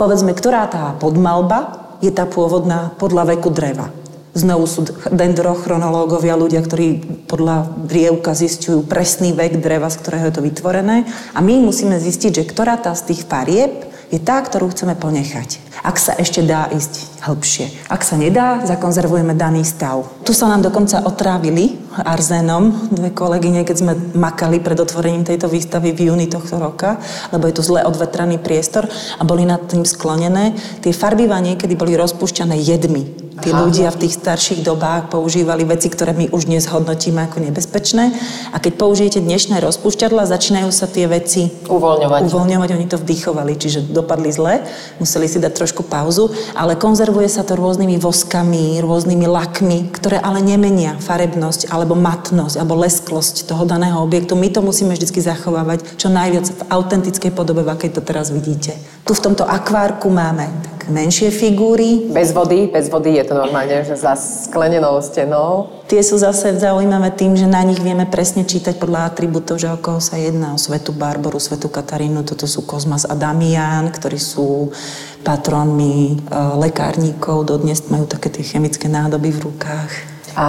povedzme, 0.00 0.32
ktorá 0.32 0.66
tá 0.66 0.96
podmalba 0.96 1.92
je 2.02 2.10
tá 2.10 2.26
pôvodná 2.26 2.96
podľa 2.98 3.36
veku 3.36 3.52
dreva. 3.52 4.01
Znovu 4.32 4.64
sú 4.64 4.88
dendrochronológovia, 5.12 6.40
ľudia, 6.40 6.64
ktorí 6.64 7.04
podľa 7.28 7.68
drievka 7.84 8.32
zistujú 8.32 8.80
presný 8.80 9.36
vek 9.36 9.60
dreva, 9.60 9.92
z 9.92 10.00
ktorého 10.00 10.32
je 10.32 10.34
to 10.34 10.44
vytvorené. 10.44 11.04
A 11.36 11.44
my 11.44 11.60
musíme 11.60 12.00
zistiť, 12.00 12.40
že 12.40 12.48
ktorá 12.48 12.80
tá 12.80 12.96
z 12.96 13.12
tých 13.12 13.28
farieb 13.28 13.92
je 14.12 14.20
tá, 14.20 14.40
ktorú 14.44 14.72
chceme 14.72 14.92
ponechať. 14.92 15.80
Ak 15.80 15.96
sa 15.96 16.12
ešte 16.16 16.44
dá 16.44 16.68
ísť 16.68 17.24
hĺbšie. 17.24 17.88
Ak 17.88 18.04
sa 18.04 18.20
nedá, 18.20 18.60
zakonzervujeme 18.64 19.32
daný 19.32 19.64
stav. 19.64 20.04
Tu 20.24 20.36
sa 20.36 20.52
nám 20.52 20.60
dokonca 20.60 21.00
otrávili 21.00 21.80
arzénom 21.96 22.92
dve 22.92 23.12
kolegyne, 23.12 23.64
keď 23.64 23.76
sme 23.80 23.92
makali 24.12 24.60
pred 24.60 24.76
otvorením 24.76 25.24
tejto 25.24 25.48
výstavy 25.48 25.96
v 25.96 26.12
júni 26.12 26.28
tohto 26.28 26.60
roka, 26.60 27.00
lebo 27.32 27.48
je 27.48 27.56
tu 27.56 27.62
zle 27.64 27.84
odvetraný 27.84 28.36
priestor 28.36 28.84
a 29.16 29.22
boli 29.24 29.48
nad 29.48 29.64
tým 29.64 29.84
sklonené. 29.84 30.56
Tie 30.84 30.92
farbivá 30.92 31.40
niekedy 31.40 31.72
boli 31.72 31.96
rozpúšťané 31.96 32.56
jedmi. 32.60 33.21
Tí 33.32 33.48
ľudia 33.48 33.88
v 33.88 34.04
tých 34.04 34.20
starších 34.20 34.60
dobách 34.60 35.08
používali 35.08 35.64
veci, 35.64 35.88
ktoré 35.88 36.12
my 36.12 36.28
už 36.36 36.52
dnes 36.52 36.68
hodnotíme 36.68 37.24
ako 37.24 37.40
nebezpečné. 37.40 38.12
A 38.52 38.60
keď 38.60 38.76
použijete 38.76 39.24
dnešné 39.24 39.56
rozpúšťadla, 39.64 40.28
začínajú 40.28 40.68
sa 40.68 40.84
tie 40.84 41.08
veci 41.08 41.48
Uvoľňovať. 41.64 42.28
uvoľňovať. 42.28 42.68
Oni 42.76 42.86
to 42.92 43.00
vdychovali, 43.00 43.56
čiže 43.56 43.88
dopadli 43.88 44.28
zle, 44.28 44.60
museli 45.00 45.32
si 45.32 45.40
dať 45.40 45.48
trošku 45.56 45.80
pauzu, 45.88 46.28
ale 46.52 46.76
konzervuje 46.76 47.32
sa 47.32 47.40
to 47.40 47.56
rôznymi 47.56 47.96
voskami, 47.96 48.76
rôznymi 48.84 49.24
lakmi, 49.24 49.88
ktoré 49.88 50.20
ale 50.20 50.44
nemenia 50.44 51.00
farebnosť 51.00 51.72
alebo 51.72 51.96
matnosť 51.96 52.60
alebo 52.60 52.76
lesklosť 52.84 53.48
toho 53.48 53.64
daného 53.64 53.96
objektu. 54.04 54.36
My 54.36 54.52
to 54.52 54.60
musíme 54.60 54.92
vždy 54.92 55.08
zachovávať 55.08 55.96
čo 55.96 56.12
najviac 56.12 56.52
v 56.52 56.62
autentickej 56.68 57.32
podobe, 57.32 57.64
v 57.64 57.72
akej 57.72 57.96
to 57.96 58.04
teraz 58.04 58.28
vidíte. 58.28 58.76
Tu 59.08 59.12
v 59.16 59.24
tomto 59.24 59.42
akvárku 59.48 60.12
máme 60.12 60.50
tak 60.82 60.90
menšie 60.90 61.30
figúry, 61.30 62.10
Bez 62.10 62.34
vody, 62.34 62.66
bez 62.66 62.90
vody 62.90 63.14
je 63.14 63.22
to 63.30 63.38
normálne, 63.38 63.86
že 63.86 63.94
za 63.94 64.18
sklenenou 64.18 64.98
stenou. 64.98 65.70
Tie 65.86 66.02
sú 66.02 66.18
zase 66.18 66.58
zaujímavé 66.58 67.14
tým, 67.14 67.38
že 67.38 67.46
na 67.46 67.62
nich 67.62 67.78
vieme 67.78 68.02
presne 68.02 68.42
čítať 68.42 68.82
podľa 68.82 69.06
atribútov, 69.14 69.62
že 69.62 69.70
o 69.70 69.78
koho 69.78 70.02
sa 70.02 70.18
jedná. 70.18 70.50
O 70.50 70.58
svetu 70.58 70.90
Barboru, 70.90 71.38
svetu 71.38 71.70
Katarínu, 71.70 72.26
toto 72.26 72.50
sú 72.50 72.66
Kozmas 72.66 73.06
a 73.06 73.14
Damián, 73.14 73.94
ktorí 73.94 74.18
sú 74.18 74.74
patrónmi 75.22 75.94
e, 75.94 76.14
lekárníkov, 76.58 77.46
dodnes 77.46 77.86
majú 77.86 78.10
také 78.10 78.34
tie 78.34 78.42
chemické 78.42 78.90
nádoby 78.90 79.30
v 79.30 79.54
rukách. 79.54 80.11
A 80.32 80.46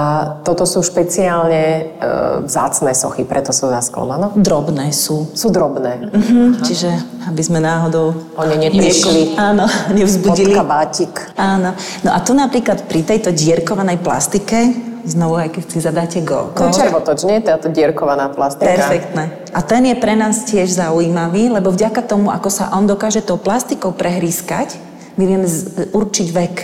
toto 0.48 0.64
sú 0.64 0.80
špeciálne 0.80 1.64
e, 1.64 1.84
vzácne 2.48 2.96
sochy, 2.96 3.28
preto 3.28 3.52
sú 3.52 3.68
zasklené, 3.68 4.16
áno? 4.16 4.28
Drobné 4.36 4.96
sú. 4.96 5.28
Sú 5.36 5.52
drobné. 5.52 6.08
Hm, 6.08 6.64
čiže 6.64 6.90
aby 7.28 7.42
sme 7.44 7.60
náhodou... 7.60 8.16
Oni 8.40 8.56
neprišli 8.68 9.36
Áno, 9.36 9.68
pod 9.68 9.96
nevzbudili. 9.96 10.56
kabátik. 10.56 11.36
Áno. 11.36 11.76
No 12.04 12.10
a 12.16 12.20
tu 12.24 12.32
napríklad 12.32 12.88
pri 12.88 13.04
tejto 13.04 13.36
dierkovanej 13.36 14.00
plastike, 14.00 14.72
znovu 15.04 15.36
aj 15.36 15.50
keď 15.52 15.64
si 15.68 15.80
zadáte 15.84 16.20
go, 16.24 16.56
To 16.56 16.72
je 16.72 16.80
červotoč, 16.80 17.28
nie? 17.28 17.44
Táto 17.44 17.68
dierkovaná 17.68 18.32
plastika. 18.32 18.72
Perfektné. 18.72 19.52
A 19.52 19.60
ten 19.60 19.84
je 19.84 19.96
pre 20.00 20.16
nás 20.16 20.48
tiež 20.48 20.72
zaujímavý, 20.72 21.52
lebo 21.52 21.72
vďaka 21.76 22.08
tomu, 22.08 22.32
ako 22.32 22.50
sa 22.50 22.72
on 22.72 22.88
dokáže 22.88 23.20
tou 23.20 23.36
plastikou 23.36 23.92
prehrískať, 23.92 24.80
my 25.20 25.24
vieme 25.28 25.48
určiť 25.94 26.28
vek. 26.32 26.56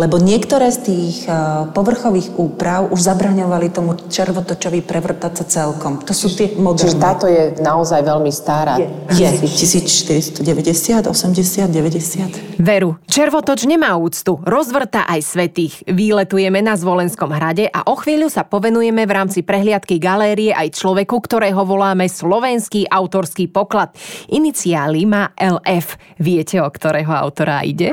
Lebo 0.00 0.16
niektoré 0.16 0.72
z 0.72 0.78
tých 0.80 1.28
eh, 1.28 1.36
povrchových 1.76 2.40
úprav 2.40 2.88
už 2.88 3.04
zabraňovali 3.04 3.68
tomu 3.68 4.00
červotočovi 4.00 4.80
prevrtať 4.80 5.32
sa 5.36 5.44
celkom. 5.44 6.00
To 6.08 6.16
sú 6.16 6.32
tie 6.32 6.56
Čiže 6.56 6.64
moderné. 6.64 7.04
táto 7.04 7.28
je 7.28 7.60
naozaj 7.60 8.00
veľmi 8.00 8.32
stará. 8.32 8.80
Je 9.12 9.28
1490, 9.44 10.40
80, 10.40 11.04
80, 11.04 11.68
90. 11.68 12.64
Veru, 12.64 12.96
červotoč 13.04 13.68
nemá 13.68 13.92
úctu, 14.00 14.40
rozvrta 14.40 15.04
aj 15.04 15.20
svetých. 15.20 15.84
Výletujeme 15.84 16.64
na 16.64 16.80
Zvolenskom 16.80 17.28
hrade 17.28 17.68
a 17.68 17.84
o 17.84 17.96
chvíľu 18.00 18.32
sa 18.32 18.48
povenujeme 18.48 19.04
v 19.04 19.12
rámci 19.12 19.44
prehliadky 19.44 20.00
galérie 20.00 20.56
aj 20.56 20.80
človeku, 20.80 21.20
ktorého 21.20 21.60
voláme 21.68 22.08
slovenský 22.08 22.88
autorský 22.88 23.52
poklad. 23.52 23.92
Iniciály 24.32 25.04
má 25.04 25.36
LF. 25.36 26.00
Viete, 26.16 26.56
o 26.64 26.68
ktorého 26.72 27.12
autora 27.12 27.60
ide? 27.60 27.92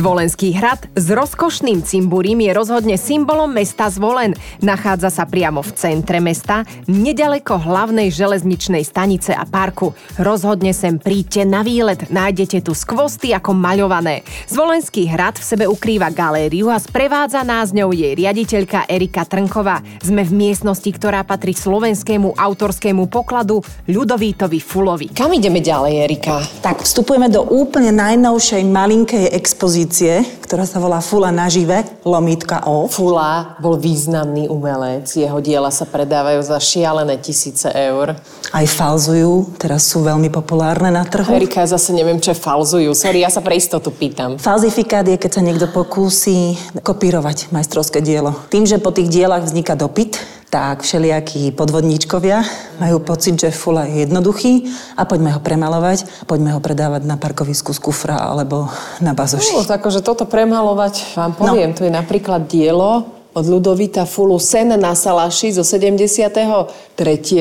Zvolenský 0.00 0.56
hrad 0.56 0.88
s 0.96 1.12
rozkošným 1.12 1.84
cimburím 1.84 2.48
je 2.48 2.56
rozhodne 2.56 2.96
symbolom 2.96 3.52
mesta 3.52 3.92
Zvolen. 3.92 4.32
Nachádza 4.64 5.12
sa 5.12 5.28
priamo 5.28 5.60
v 5.60 5.76
centre 5.76 6.24
mesta, 6.24 6.64
nedaleko 6.88 7.60
hlavnej 7.60 8.08
železničnej 8.08 8.80
stanice 8.80 9.36
a 9.36 9.44
parku. 9.44 9.92
Rozhodne 10.16 10.72
sem 10.72 10.96
príďte 10.96 11.44
na 11.44 11.60
výlet, 11.60 12.08
nájdete 12.08 12.64
tu 12.64 12.72
skvosty 12.72 13.36
ako 13.36 13.52
maľované. 13.52 14.24
Zvolenský 14.48 15.04
hrad 15.04 15.36
v 15.36 15.44
sebe 15.44 15.64
ukrýva 15.68 16.08
galériu 16.08 16.72
a 16.72 16.80
sprevádza 16.80 17.44
nás 17.44 17.76
ňou 17.76 17.92
jej 17.92 18.16
riaditeľka 18.16 18.88
Erika 18.88 19.28
Trnková. 19.28 19.84
Sme 20.00 20.24
v 20.24 20.32
miestnosti, 20.32 20.88
ktorá 20.88 21.28
patrí 21.28 21.52
slovenskému 21.52 22.40
autorskému 22.40 23.04
pokladu 23.12 23.60
Ľudovítovi 23.84 24.64
Fulovi. 24.64 25.12
Kam 25.12 25.36
ideme 25.36 25.60
ďalej, 25.60 25.92
Erika? 26.08 26.40
Tak 26.64 26.88
vstupujeme 26.88 27.28
do 27.28 27.44
úplne 27.44 27.92
najnovšej 27.92 28.64
malinkej 28.64 29.28
expozície, 29.36 29.88
inštitúcie, 29.90 30.22
ktorá 30.50 30.66
sa 30.66 30.82
volá 30.82 30.98
Fula 30.98 31.30
nažive, 31.30 31.86
lomítka 32.02 32.66
O. 32.66 32.90
Fula 32.90 33.54
bol 33.62 33.78
významný 33.78 34.50
umelec. 34.50 35.06
Jeho 35.06 35.38
diela 35.38 35.70
sa 35.70 35.86
predávajú 35.86 36.42
za 36.42 36.58
šialené 36.58 37.22
tisíce 37.22 37.70
eur. 37.70 38.18
Aj 38.50 38.66
falzujú, 38.66 39.54
teraz 39.62 39.86
sú 39.86 40.02
veľmi 40.02 40.26
populárne 40.26 40.90
na 40.90 41.06
trhu. 41.06 41.30
Erika, 41.38 41.62
ja 41.62 41.78
zase 41.78 41.94
neviem, 41.94 42.18
čo 42.18 42.34
falzujú. 42.34 42.90
Sorry, 42.98 43.22
ja 43.22 43.30
sa 43.30 43.46
pre 43.46 43.54
istotu 43.54 43.94
pýtam. 43.94 44.42
Falzifikát 44.42 45.06
je, 45.06 45.22
keď 45.22 45.38
sa 45.38 45.46
niekto 45.46 45.70
pokúsi 45.70 46.58
kopírovať 46.82 47.54
majstrovské 47.54 48.02
dielo. 48.02 48.34
Tým, 48.50 48.66
že 48.66 48.82
po 48.82 48.90
tých 48.90 49.06
dielach 49.06 49.46
vzniká 49.46 49.78
dopyt, 49.78 50.18
tak 50.50 50.82
všelijakí 50.82 51.54
podvodníčkovia 51.54 52.42
majú 52.82 52.98
pocit, 52.98 53.38
že 53.38 53.54
fula 53.54 53.86
je 53.86 54.02
jednoduchý 54.02 54.66
a 54.98 55.06
poďme 55.06 55.30
ho 55.30 55.40
premalovať, 55.40 56.26
poďme 56.26 56.58
ho 56.58 56.60
predávať 56.60 57.06
na 57.06 57.14
parkovisku 57.14 57.70
z 57.70 57.78
kufra 57.78 58.18
alebo 58.18 58.66
na 58.98 59.14
bazoši. 59.14 59.54
No, 59.54 59.62
tak, 59.62 59.86
že 59.86 60.02
toto 60.02 60.26
premalovať, 60.40 61.20
vám 61.20 61.36
poviem, 61.36 61.68
no. 61.68 61.76
tu 61.76 61.84
je 61.84 61.92
napríklad 61.92 62.48
dielo 62.48 63.19
od 63.30 63.46
Ludovita 63.46 64.02
Fulu 64.10 64.38
Sen 64.42 64.74
na 64.74 64.94
Salaši 64.94 65.54
zo 65.54 65.62
73. 65.62 66.26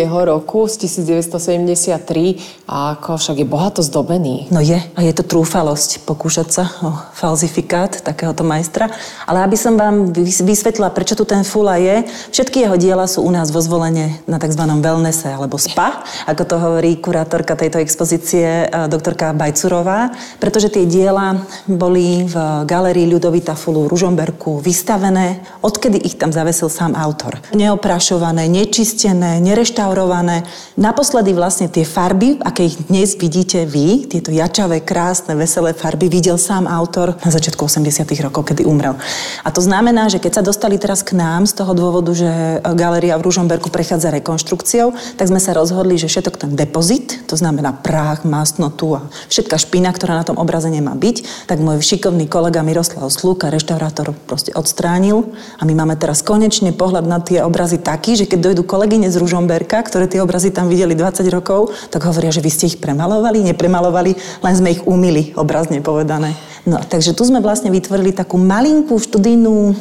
roku, 0.05 0.69
z 0.69 0.75
1973 0.85 2.69
a 2.69 2.93
ako 2.93 3.17
však 3.17 3.37
je 3.41 3.47
bohato 3.49 3.81
zdobený. 3.81 4.45
No 4.53 4.61
je 4.61 4.77
a 4.77 4.99
je 5.01 5.13
to 5.17 5.25
trúfalosť 5.25 6.05
pokúšať 6.05 6.47
sa 6.53 6.63
o 6.85 6.93
falzifikát 7.17 8.05
takéhoto 8.05 8.45
majstra. 8.45 8.93
Ale 9.25 9.41
aby 9.41 9.57
som 9.57 9.73
vám 9.73 10.13
vysvetlila, 10.45 10.93
prečo 10.93 11.17
tu 11.17 11.25
ten 11.25 11.41
Fula 11.41 11.81
je, 11.81 12.05
všetky 12.29 12.69
jeho 12.69 12.77
diela 12.77 13.09
sú 13.09 13.25
u 13.25 13.31
nás 13.33 13.49
vo 13.49 13.57
zvolenie 13.57 14.21
na 14.29 14.37
tzv. 14.37 14.61
wellnesse 14.61 15.25
alebo 15.25 15.57
spa, 15.57 16.05
ako 16.29 16.43
to 16.45 16.55
hovorí 16.61 17.01
kurátorka 17.01 17.57
tejto 17.57 17.81
expozície 17.81 18.69
e, 18.69 18.85
doktorka 18.85 19.33
Bajcurová, 19.33 20.13
pretože 20.37 20.69
tie 20.69 20.85
diela 20.85 21.41
boli 21.65 22.29
v 22.29 22.35
galerii 22.69 23.09
Ľudovita 23.09 23.57
Fulu 23.57 23.89
v 23.89 23.91
Ružomberku 23.91 24.61
vystavené 24.61 25.41
od 25.65 25.78
odkedy 25.79 25.95
ich 26.03 26.19
tam 26.19 26.35
zavesil 26.35 26.67
sám 26.67 26.91
autor. 26.91 27.39
Neoprašované, 27.55 28.51
nečistené, 28.51 29.39
nereštaurované. 29.39 30.43
Naposledy 30.75 31.31
vlastne 31.31 31.71
tie 31.71 31.87
farby, 31.87 32.35
aké 32.43 32.67
ich 32.67 32.75
dnes 32.91 33.15
vidíte 33.15 33.63
vy, 33.63 34.03
tieto 34.11 34.27
jačavé, 34.35 34.83
krásne, 34.83 35.39
veselé 35.39 35.71
farby, 35.71 36.11
videl 36.11 36.35
sám 36.35 36.67
autor 36.67 37.15
na 37.23 37.31
začiatku 37.31 37.63
80 37.63 38.03
rokov, 38.19 38.51
kedy 38.51 38.67
umrel. 38.67 38.99
A 39.47 39.55
to 39.55 39.63
znamená, 39.63 40.11
že 40.11 40.19
keď 40.19 40.43
sa 40.43 40.43
dostali 40.43 40.75
teraz 40.75 40.99
k 40.99 41.15
nám 41.15 41.47
z 41.47 41.55
toho 41.55 41.71
dôvodu, 41.71 42.11
že 42.11 42.59
galéria 42.75 43.15
v 43.15 43.31
Ružomberku 43.31 43.71
prechádza 43.71 44.11
rekonštrukciou, 44.19 44.91
tak 45.15 45.31
sme 45.31 45.39
sa 45.39 45.55
rozhodli, 45.55 45.95
že 45.95 46.11
všetok 46.11 46.35
ten 46.35 46.51
depozit, 46.59 47.23
to 47.23 47.39
znamená 47.39 47.71
prach, 47.71 48.27
masnotu 48.27 48.99
a 48.99 49.07
všetká 49.31 49.55
špina, 49.55 49.95
ktorá 49.95 50.19
na 50.19 50.27
tom 50.27 50.35
obraze 50.35 50.67
nemá 50.67 50.91
byť, 50.91 51.47
tak 51.47 51.63
môj 51.63 51.79
šikovný 51.79 52.27
kolega 52.27 52.59
Miroslav 52.67 53.07
Slúka, 53.07 53.47
reštaurátor, 53.47 54.11
proste 54.27 54.51
odstránil 54.51 55.31
a 55.55 55.68
my 55.69 55.85
máme 55.85 56.01
teraz 56.01 56.25
konečne 56.25 56.73
pohľad 56.73 57.05
na 57.05 57.21
tie 57.21 57.45
obrazy 57.45 57.77
taký, 57.77 58.17
že 58.17 58.25
keď 58.25 58.39
dojdu 58.41 58.65
kolegyne 58.65 59.05
z 59.05 59.21
Ružomberka, 59.21 59.85
ktoré 59.85 60.09
tie 60.09 60.17
obrazy 60.17 60.49
tam 60.49 60.65
videli 60.65 60.97
20 60.97 61.21
rokov, 61.29 61.69
tak 61.93 62.09
hovoria, 62.09 62.33
že 62.33 62.41
vy 62.41 62.49
ste 62.49 62.65
ich 62.73 62.81
premalovali, 62.81 63.45
nepremalovali, 63.45 64.17
len 64.41 64.53
sme 64.57 64.73
ich 64.73 64.81
umili, 64.89 65.29
obrazne 65.37 65.77
povedané. 65.85 66.33
No, 66.65 66.81
takže 66.81 67.13
tu 67.13 67.21
sme 67.21 67.37
vlastne 67.37 67.69
vytvorili 67.69 68.17
takú 68.17 68.41
malinkú 68.41 68.97
študijnú 68.97 69.77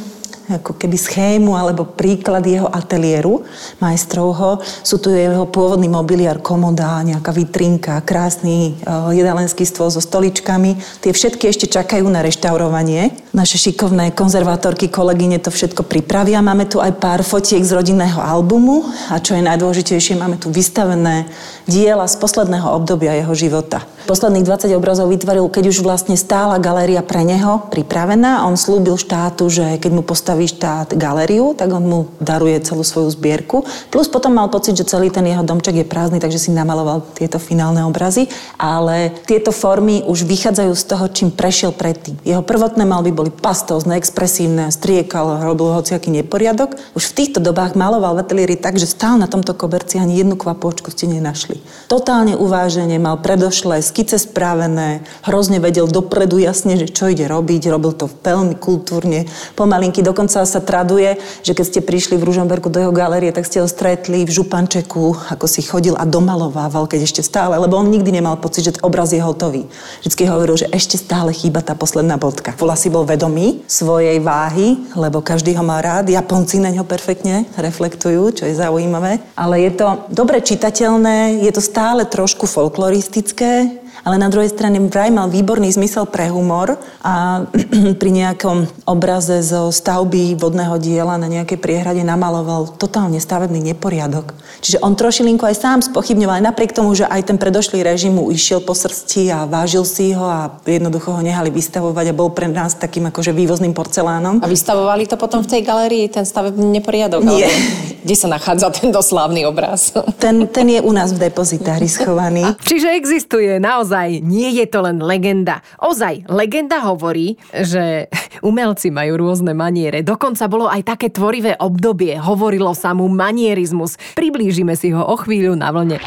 ako 0.48 0.80
keby 0.80 0.96
schému 0.96 1.52
alebo 1.52 1.84
príklad 1.84 2.40
jeho 2.48 2.66
ateliéru 2.68 3.44
majstrovho. 3.78 4.64
Sú 4.80 4.96
tu 4.96 5.12
jeho 5.12 5.44
pôvodný 5.44 5.86
mobiliár, 5.92 6.40
komoda, 6.40 7.04
nejaká 7.04 7.30
vitrinka, 7.32 8.00
krásny 8.00 8.76
uh, 8.88 9.12
jedalenský 9.12 9.68
stôl 9.68 9.92
so 9.92 10.00
stoličkami. 10.00 10.80
Tie 11.04 11.12
všetky 11.12 11.48
ešte 11.48 11.68
čakajú 11.68 12.08
na 12.08 12.24
reštaurovanie. 12.24 13.12
Naše 13.36 13.60
šikovné 13.68 14.16
konzervátorky, 14.16 14.88
kolegyne 14.88 15.36
to 15.38 15.52
všetko 15.52 15.84
pripravia. 15.84 16.40
Máme 16.40 16.64
tu 16.64 16.80
aj 16.80 16.96
pár 16.96 17.20
fotiek 17.20 17.60
z 17.60 17.76
rodinného 17.76 18.18
albumu 18.18 18.88
a 19.12 19.20
čo 19.20 19.36
je 19.36 19.44
najdôležitejšie, 19.44 20.16
máme 20.16 20.40
tu 20.40 20.48
vystavené 20.48 21.28
diela 21.68 22.08
z 22.08 22.16
posledného 22.16 22.72
obdobia 22.72 23.12
jeho 23.20 23.34
života. 23.36 23.84
Posledných 24.08 24.46
20 24.46 24.72
obrazov 24.72 25.12
vytvoril, 25.12 25.52
keď 25.52 25.68
už 25.68 25.84
vlastne 25.84 26.16
stála 26.16 26.56
galéria 26.56 27.04
pre 27.04 27.20
neho 27.28 27.68
pripravená. 27.68 28.48
On 28.48 28.56
slúbil 28.56 28.96
štátu, 28.96 29.52
že 29.52 29.76
keď 29.76 30.00
mu 30.00 30.02
postaví 30.06 30.37
štát 30.46 30.94
galériu, 30.94 31.56
tak 31.56 31.72
on 31.72 31.82
mu 31.82 32.00
daruje 32.20 32.60
celú 32.62 32.84
svoju 32.84 33.10
zbierku. 33.16 33.64
Plus 33.88 34.06
potom 34.06 34.36
mal 34.36 34.52
pocit, 34.52 34.76
že 34.76 34.84
celý 34.84 35.08
ten 35.08 35.24
jeho 35.24 35.40
domček 35.40 35.80
je 35.80 35.86
prázdny, 35.88 36.20
takže 36.20 36.38
si 36.38 36.50
namaloval 36.52 37.02
tieto 37.16 37.40
finálne 37.40 37.80
obrazy. 37.88 38.28
Ale 38.60 39.16
tieto 39.24 39.50
formy 39.50 40.04
už 40.04 40.28
vychádzajú 40.28 40.72
z 40.76 40.84
toho, 40.84 41.04
čím 41.08 41.32
prešiel 41.32 41.72
predtým. 41.72 42.20
Jeho 42.28 42.44
prvotné 42.44 42.84
malby 42.84 43.10
boli 43.16 43.32
pastózne, 43.32 43.96
expresívne, 43.96 44.68
striekal, 44.68 45.40
robil 45.40 45.72
hociaký 45.72 46.12
neporiadok. 46.12 46.76
Už 46.92 47.08
v 47.08 47.16
týchto 47.24 47.40
dobách 47.40 47.72
maloval 47.72 48.20
v 48.20 48.28
tak, 48.60 48.76
že 48.76 48.84
stál 48.84 49.16
na 49.16 49.24
tomto 49.24 49.56
koberci 49.56 49.96
ani 49.96 50.20
jednu 50.20 50.36
kvapôčku 50.36 50.92
ste 50.92 51.08
nenašli. 51.08 51.62
Totálne 51.88 52.36
uváženie, 52.36 53.00
mal 53.00 53.16
predošlé 53.24 53.80
skice 53.80 54.20
spravené, 54.20 55.00
hrozne 55.24 55.62
vedel 55.62 55.88
dopredu 55.88 56.36
jasne, 56.36 56.76
že 56.76 56.92
čo 56.92 57.08
ide 57.08 57.24
robiť, 57.24 57.72
robil 57.72 57.96
to 57.96 58.10
veľmi 58.10 58.60
kultúrne, 58.60 59.24
pomalinky. 59.56 60.04
Dokonca 60.04 60.27
sa 60.28 60.60
traduje, 60.60 61.16
že 61.40 61.56
keď 61.56 61.64
ste 61.64 61.80
prišli 61.80 62.20
v 62.20 62.26
Ružomberku 62.28 62.68
do 62.68 62.78
jeho 62.78 62.92
galérie, 62.92 63.32
tak 63.32 63.48
ste 63.48 63.64
ho 63.64 63.68
stretli 63.68 64.28
v 64.28 64.30
župančeku, 64.30 65.32
ako 65.32 65.46
si 65.48 65.64
chodil 65.64 65.96
a 65.96 66.04
domalovával, 66.04 66.84
keď 66.84 67.08
ešte 67.08 67.22
stále, 67.24 67.56
lebo 67.56 67.80
on 67.80 67.88
nikdy 67.88 68.12
nemal 68.12 68.36
pocit, 68.36 68.68
že 68.68 68.76
obraz 68.84 69.10
je 69.16 69.22
hotový. 69.22 69.64
Vždycky 70.04 70.28
hovoril, 70.28 70.60
že 70.60 70.70
ešte 70.70 71.00
stále 71.00 71.32
chýba 71.32 71.64
tá 71.64 71.72
posledná 71.72 72.20
bodka. 72.20 72.52
Vola 72.60 72.76
si 72.76 72.92
bol 72.92 73.08
vedomý 73.08 73.64
svojej 73.64 74.20
váhy, 74.20 74.76
lebo 74.94 75.24
každý 75.24 75.56
ho 75.56 75.64
má 75.64 75.80
rád. 75.80 76.12
Japonci 76.12 76.60
na 76.60 76.68
ňo 76.68 76.84
perfektne 76.84 77.48
reflektujú, 77.56 78.42
čo 78.42 78.44
je 78.44 78.54
zaujímavé. 78.58 79.22
Ale 79.38 79.64
je 79.64 79.72
to 79.74 79.86
dobre 80.12 80.44
čitateľné, 80.44 81.42
je 81.42 81.52
to 81.54 81.62
stále 81.64 82.04
trošku 82.04 82.44
folkloristické, 82.44 83.80
ale 84.08 84.16
na 84.16 84.32
druhej 84.32 84.48
strane 84.48 84.80
vraj 84.88 85.12
mal 85.12 85.28
výborný 85.28 85.68
zmysel 85.68 86.08
pre 86.08 86.32
humor 86.32 86.80
a 87.04 87.44
pri 88.00 88.10
nejakom 88.10 88.64
obraze 88.88 89.44
zo 89.44 89.68
stavby 89.68 90.32
vodného 90.32 90.80
diela 90.80 91.20
na 91.20 91.28
nejakej 91.28 91.60
priehrade 91.60 92.00
namaloval 92.00 92.72
totálne 92.80 93.20
stavebný 93.20 93.60
neporiadok. 93.60 94.32
Čiže 94.64 94.80
on 94.80 94.96
trošilinku 94.96 95.44
aj 95.44 95.60
sám 95.60 95.78
spochybňoval, 95.84 96.40
napriek 96.40 96.72
tomu, 96.72 96.96
že 96.96 97.04
aj 97.04 97.28
ten 97.28 97.36
predošlý 97.36 97.84
režim 97.84 98.16
mu 98.16 98.32
išiel 98.32 98.64
po 98.64 98.72
srsti 98.72 99.28
a 99.28 99.44
vážil 99.44 99.84
si 99.84 100.16
ho 100.16 100.24
a 100.24 100.56
jednoducho 100.64 101.12
ho 101.12 101.20
nehali 101.20 101.52
vystavovať 101.52 102.08
a 102.08 102.16
bol 102.16 102.32
pre 102.32 102.48
nás 102.48 102.80
takým 102.80 103.12
akože 103.12 103.36
vývozným 103.36 103.76
porcelánom. 103.76 104.40
A 104.40 104.48
vystavovali 104.48 105.04
to 105.04 105.20
potom 105.20 105.44
v 105.44 105.52
tej 105.52 105.60
galérii, 105.68 106.08
ten 106.08 106.24
stavebný 106.24 106.80
neporiadok? 106.80 107.20
Nie. 107.28 107.44
Alebo, 107.44 107.88
kde 108.08 108.14
sa 108.14 108.28
nachádza 108.30 108.72
ten 108.72 108.88
doslávny 108.94 109.44
obraz? 109.44 109.92
Ten, 110.16 110.46
ten 110.48 110.66
je 110.70 110.80
u 110.80 110.94
nás 110.94 111.12
v 111.12 111.28
depozitári 111.28 111.90
schovaný. 111.90 112.46
Čiže 112.62 112.94
existuje 112.94 113.58
naozaj 113.58 113.97
naozaj 113.98 114.22
nie 114.22 114.50
je 114.54 114.66
to 114.70 114.78
len 114.86 115.02
legenda. 115.02 115.58
Ozaj, 115.82 116.30
legenda 116.30 116.78
hovorí, 116.86 117.34
že 117.50 118.06
umelci 118.48 118.94
majú 118.94 119.18
rôzne 119.18 119.52
maniere. 119.54 120.06
Dokonca 120.06 120.46
bolo 120.46 120.70
aj 120.70 120.86
také 120.86 121.10
tvorivé 121.10 121.58
obdobie. 121.58 122.14
Hovorilo 122.14 122.72
sa 122.78 122.94
mu 122.94 123.10
manierizmus. 123.10 123.98
Priblížime 124.14 124.78
si 124.78 124.94
ho 124.94 125.02
o 125.02 125.16
chvíľu 125.18 125.58
na 125.58 125.74
vlne. 125.74 125.98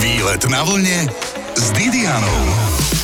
Výlet 0.00 0.42
na 0.48 0.64
vlne 0.64 1.04
s 1.52 1.64
Didianou. 1.76 2.97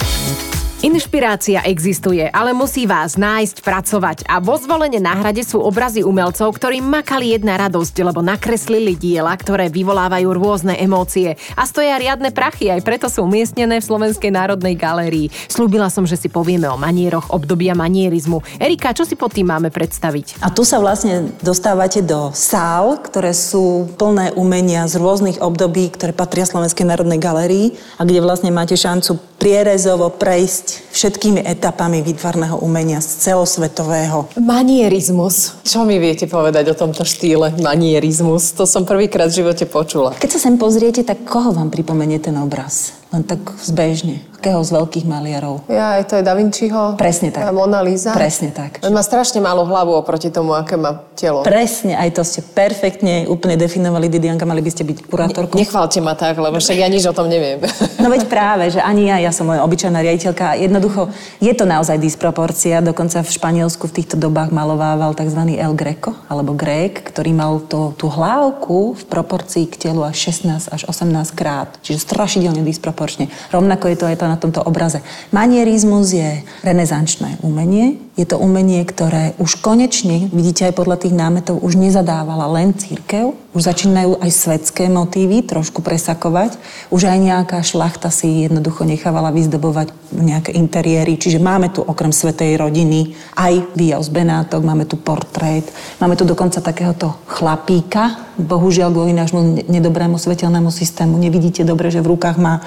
Inšpirácia 0.85 1.65
existuje, 1.65 2.29
ale 2.29 2.53
musí 2.53 2.85
vás 2.85 3.17
nájsť, 3.17 3.65
pracovať 3.65 4.19
a 4.29 4.37
vo 4.37 4.61
zvolenie 4.61 5.01
na 5.01 5.17
hrade 5.17 5.41
sú 5.41 5.57
obrazy 5.57 6.05
umelcov, 6.05 6.53
ktorí 6.53 6.85
makali 6.85 7.33
jedna 7.33 7.57
radosť, 7.57 8.05
lebo 8.05 8.21
nakreslili 8.21 8.93
diela, 8.93 9.33
ktoré 9.33 9.73
vyvolávajú 9.73 10.29
rôzne 10.37 10.77
emócie 10.77 11.41
a 11.57 11.65
stoja 11.65 11.97
riadne 11.97 12.37
prachy, 12.37 12.69
aj 12.69 12.85
preto 12.85 13.09
sú 13.09 13.25
umiestnené 13.25 13.81
v 13.81 13.89
Slovenskej 13.89 14.29
národnej 14.29 14.77
galérii. 14.77 15.33
Slúbila 15.49 15.89
som, 15.89 16.05
že 16.05 16.21
si 16.21 16.29
povieme 16.29 16.69
o 16.69 16.77
manieroch 16.77 17.33
obdobia 17.33 17.73
manierizmu. 17.73 18.45
Erika, 18.61 18.93
čo 18.93 19.09
si 19.09 19.17
pod 19.17 19.33
tým 19.33 19.57
máme 19.57 19.73
predstaviť? 19.73 20.45
A 20.45 20.53
tu 20.53 20.69
sa 20.69 20.85
vlastne 20.85 21.33
dostávate 21.41 22.05
do 22.05 22.29
sál, 22.37 23.01
ktoré 23.01 23.33
sú 23.33 23.89
plné 23.97 24.37
umenia 24.37 24.85
z 24.85 25.01
rôznych 25.01 25.41
období, 25.41 25.97
ktoré 25.97 26.13
patria 26.13 26.45
Slovenskej 26.45 26.85
národnej 26.85 27.17
galérii 27.17 27.73
a 27.97 28.05
kde 28.05 28.21
vlastne 28.21 28.53
máte 28.53 28.77
šancu 28.77 29.17
prierezovo 29.45 30.09
prejsť 30.09 30.84
všetkými 30.95 31.43
etapami 31.43 32.07
výtvarného 32.07 32.63
umenia 32.63 33.03
z 33.03 33.27
celosvetového. 33.27 34.31
Manierizmus. 34.39 35.59
Čo 35.67 35.83
mi 35.83 35.99
viete 35.99 36.31
povedať 36.31 36.71
o 36.71 36.79
tomto 36.79 37.03
štýle? 37.03 37.59
Manierizmus. 37.59 38.55
To 38.55 38.63
som 38.63 38.87
prvýkrát 38.87 39.27
v 39.35 39.43
živote 39.43 39.67
počula. 39.67 40.15
Keď 40.15 40.39
sa 40.39 40.41
sem 40.47 40.55
pozriete, 40.55 41.03
tak 41.03 41.27
koho 41.27 41.51
vám 41.51 41.75
pripomenie 41.75 42.23
ten 42.23 42.39
obraz? 42.39 42.95
Len 43.11 43.23
tak 43.23 43.43
zbežne. 43.63 44.27
Akého 44.43 44.59
z 44.59 44.75
veľkých 44.75 45.07
maliarov? 45.07 45.63
Ja, 45.71 46.03
aj 46.03 46.11
to 46.11 46.19
je 46.19 46.23
Da 46.27 46.35
Vinciho. 46.35 46.99
Presne 46.99 47.31
tak. 47.31 47.47
A 47.47 47.55
Mona 47.55 47.79
Lisa. 47.79 48.11
Presne 48.11 48.51
tak. 48.51 48.83
On 48.83 48.91
má 48.91 49.07
strašne 49.07 49.39
malú 49.39 49.63
hlavu 49.65 49.95
oproti 49.95 50.35
tomu, 50.35 50.51
aké 50.51 50.75
má 50.75 50.99
telo. 51.15 51.47
Presne, 51.47 51.95
aj 51.95 52.11
to 52.11 52.27
ste 52.27 52.43
perfektne 52.43 53.25
úplne 53.31 53.55
definovali, 53.55 54.11
Didianka, 54.11 54.43
mali 54.45 54.61
by 54.61 54.71
ste 54.75 54.83
byť 54.83 55.07
kurátorkou. 55.07 55.57
Nechválte 55.57 56.03
ma 56.03 56.19
tak, 56.19 56.37
lebo 56.37 56.59
však 56.59 56.77
ja 56.77 56.91
nič 56.91 57.07
o 57.07 57.15
tom 57.15 57.31
neviem. 57.31 57.63
No 58.03 58.11
veď 58.11 58.27
práve, 58.27 58.69
že 58.69 58.83
ani 58.83 59.09
ja, 59.09 59.17
ja 59.23 59.33
som 59.33 59.47
len 59.49 59.63
obyčajná 59.63 60.03
riaditeľka 60.03 60.45
a 60.53 60.59
jednoducho 60.85 61.09
je 61.41 61.53
to 61.57 61.65
naozaj 61.65 61.97
disproporcia. 61.97 62.85
Dokonca 62.85 63.25
v 63.25 63.31
Španielsku 63.33 63.89
v 63.89 63.97
týchto 64.03 64.21
dobách 64.21 64.53
malovával 64.53 65.17
tzv. 65.17 65.57
El 65.57 65.73
Greco, 65.73 66.13
alebo 66.29 66.53
Grék, 66.53 67.01
ktorý 67.09 67.33
mal 67.33 67.65
to, 67.65 67.97
tú 67.97 68.13
hlavku 68.13 68.93
v 68.93 69.05
proporcii 69.09 69.65
k 69.65 69.89
telu 69.89 70.05
až 70.05 70.29
16 70.37 70.69
až 70.69 70.83
18 70.85 71.33
krát. 71.33 71.73
Čiže 71.81 72.05
strašidelne 72.05 72.61
disproporčne. 72.61 73.33
Rovnako 73.49 73.89
je 73.89 73.97
to 73.97 74.05
aj 74.05 74.17
to 74.21 74.27
na 74.29 74.37
tomto 74.37 74.61
obraze. 74.61 75.01
Manierizmus 75.33 76.13
je 76.13 76.45
renesančné 76.61 77.41
umenie. 77.41 77.97
Je 78.15 78.23
to 78.23 78.39
umenie, 78.39 78.87
ktoré 78.87 79.35
už 79.43 79.59
konečne, 79.59 80.31
vidíte 80.31 80.71
aj 80.71 80.79
podľa 80.79 81.03
tých 81.03 81.19
námetov, 81.19 81.59
už 81.59 81.75
nezadávala 81.75 82.47
len 82.47 82.71
církev, 82.71 83.35
už 83.55 83.71
začínajú 83.71 84.19
aj 84.19 84.31
svetské 84.35 84.91
motívy 84.91 85.43
trošku 85.47 85.79
presakovať. 85.79 86.59
Už 86.91 87.07
aj 87.07 87.19
nejaká 87.23 87.59
šlachta 87.63 88.11
si 88.11 88.47
jednoducho 88.47 88.83
nechávala 88.83 89.31
vyzdobovať 89.31 89.95
nejaké 90.11 90.55
interiéry. 90.55 91.15
Čiže 91.15 91.39
máme 91.39 91.71
tu 91.71 91.83
okrem 91.83 92.11
svetej 92.11 92.59
rodiny 92.59 93.15
aj 93.39 93.75
výjav 93.79 94.03
z 94.03 94.11
Benátok, 94.11 94.67
máme 94.67 94.87
tu 94.91 94.99
portrét, 94.99 95.67
máme 96.03 96.19
tu 96.19 96.27
dokonca 96.27 96.59
takéhoto 96.59 97.15
chlapíka. 97.31 98.35
Bohužiaľ, 98.35 98.91
kvôli 98.91 99.15
nášmu 99.15 99.71
nedobrému 99.71 100.19
svetelnému 100.19 100.75
systému 100.75 101.15
nevidíte 101.15 101.63
dobre, 101.63 101.95
že 101.95 102.03
v 102.03 102.11
rukách 102.15 102.35
má 102.39 102.59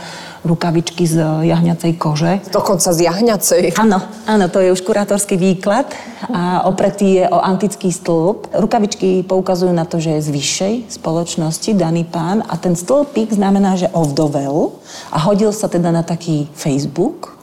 rukavičky 0.47 1.03
z 1.03 1.43
jahňacej 1.43 1.99
kože. 1.99 2.39
Dokonca 2.55 2.95
z 2.95 2.99
jahňacej. 3.11 3.75
Áno, 3.75 3.99
áno, 4.23 4.45
to 4.47 4.63
je 4.63 4.71
už 4.71 4.79
kurátorský 4.87 5.35
výklad 5.37 5.87
a 6.33 6.65
opretý 6.65 7.21
je 7.21 7.25
o 7.29 7.39
antický 7.39 7.93
stĺp. 7.93 8.51
Rukavičky 8.57 9.23
poukazujú 9.23 9.69
na 9.71 9.85
to, 9.85 10.01
že 10.01 10.17
je 10.17 10.25
z 10.25 10.29
vyššej 10.33 10.73
spoločnosti 10.97 11.71
daný 11.77 12.03
pán 12.03 12.41
a 12.43 12.57
ten 12.57 12.73
stĺpik 12.75 13.31
znamená, 13.31 13.77
že 13.77 13.87
ovdovel 13.93 14.75
a 15.13 15.17
hodil 15.23 15.53
sa 15.53 15.69
teda 15.69 15.93
na 15.93 16.01
taký 16.01 16.49
Facebook 16.57 17.37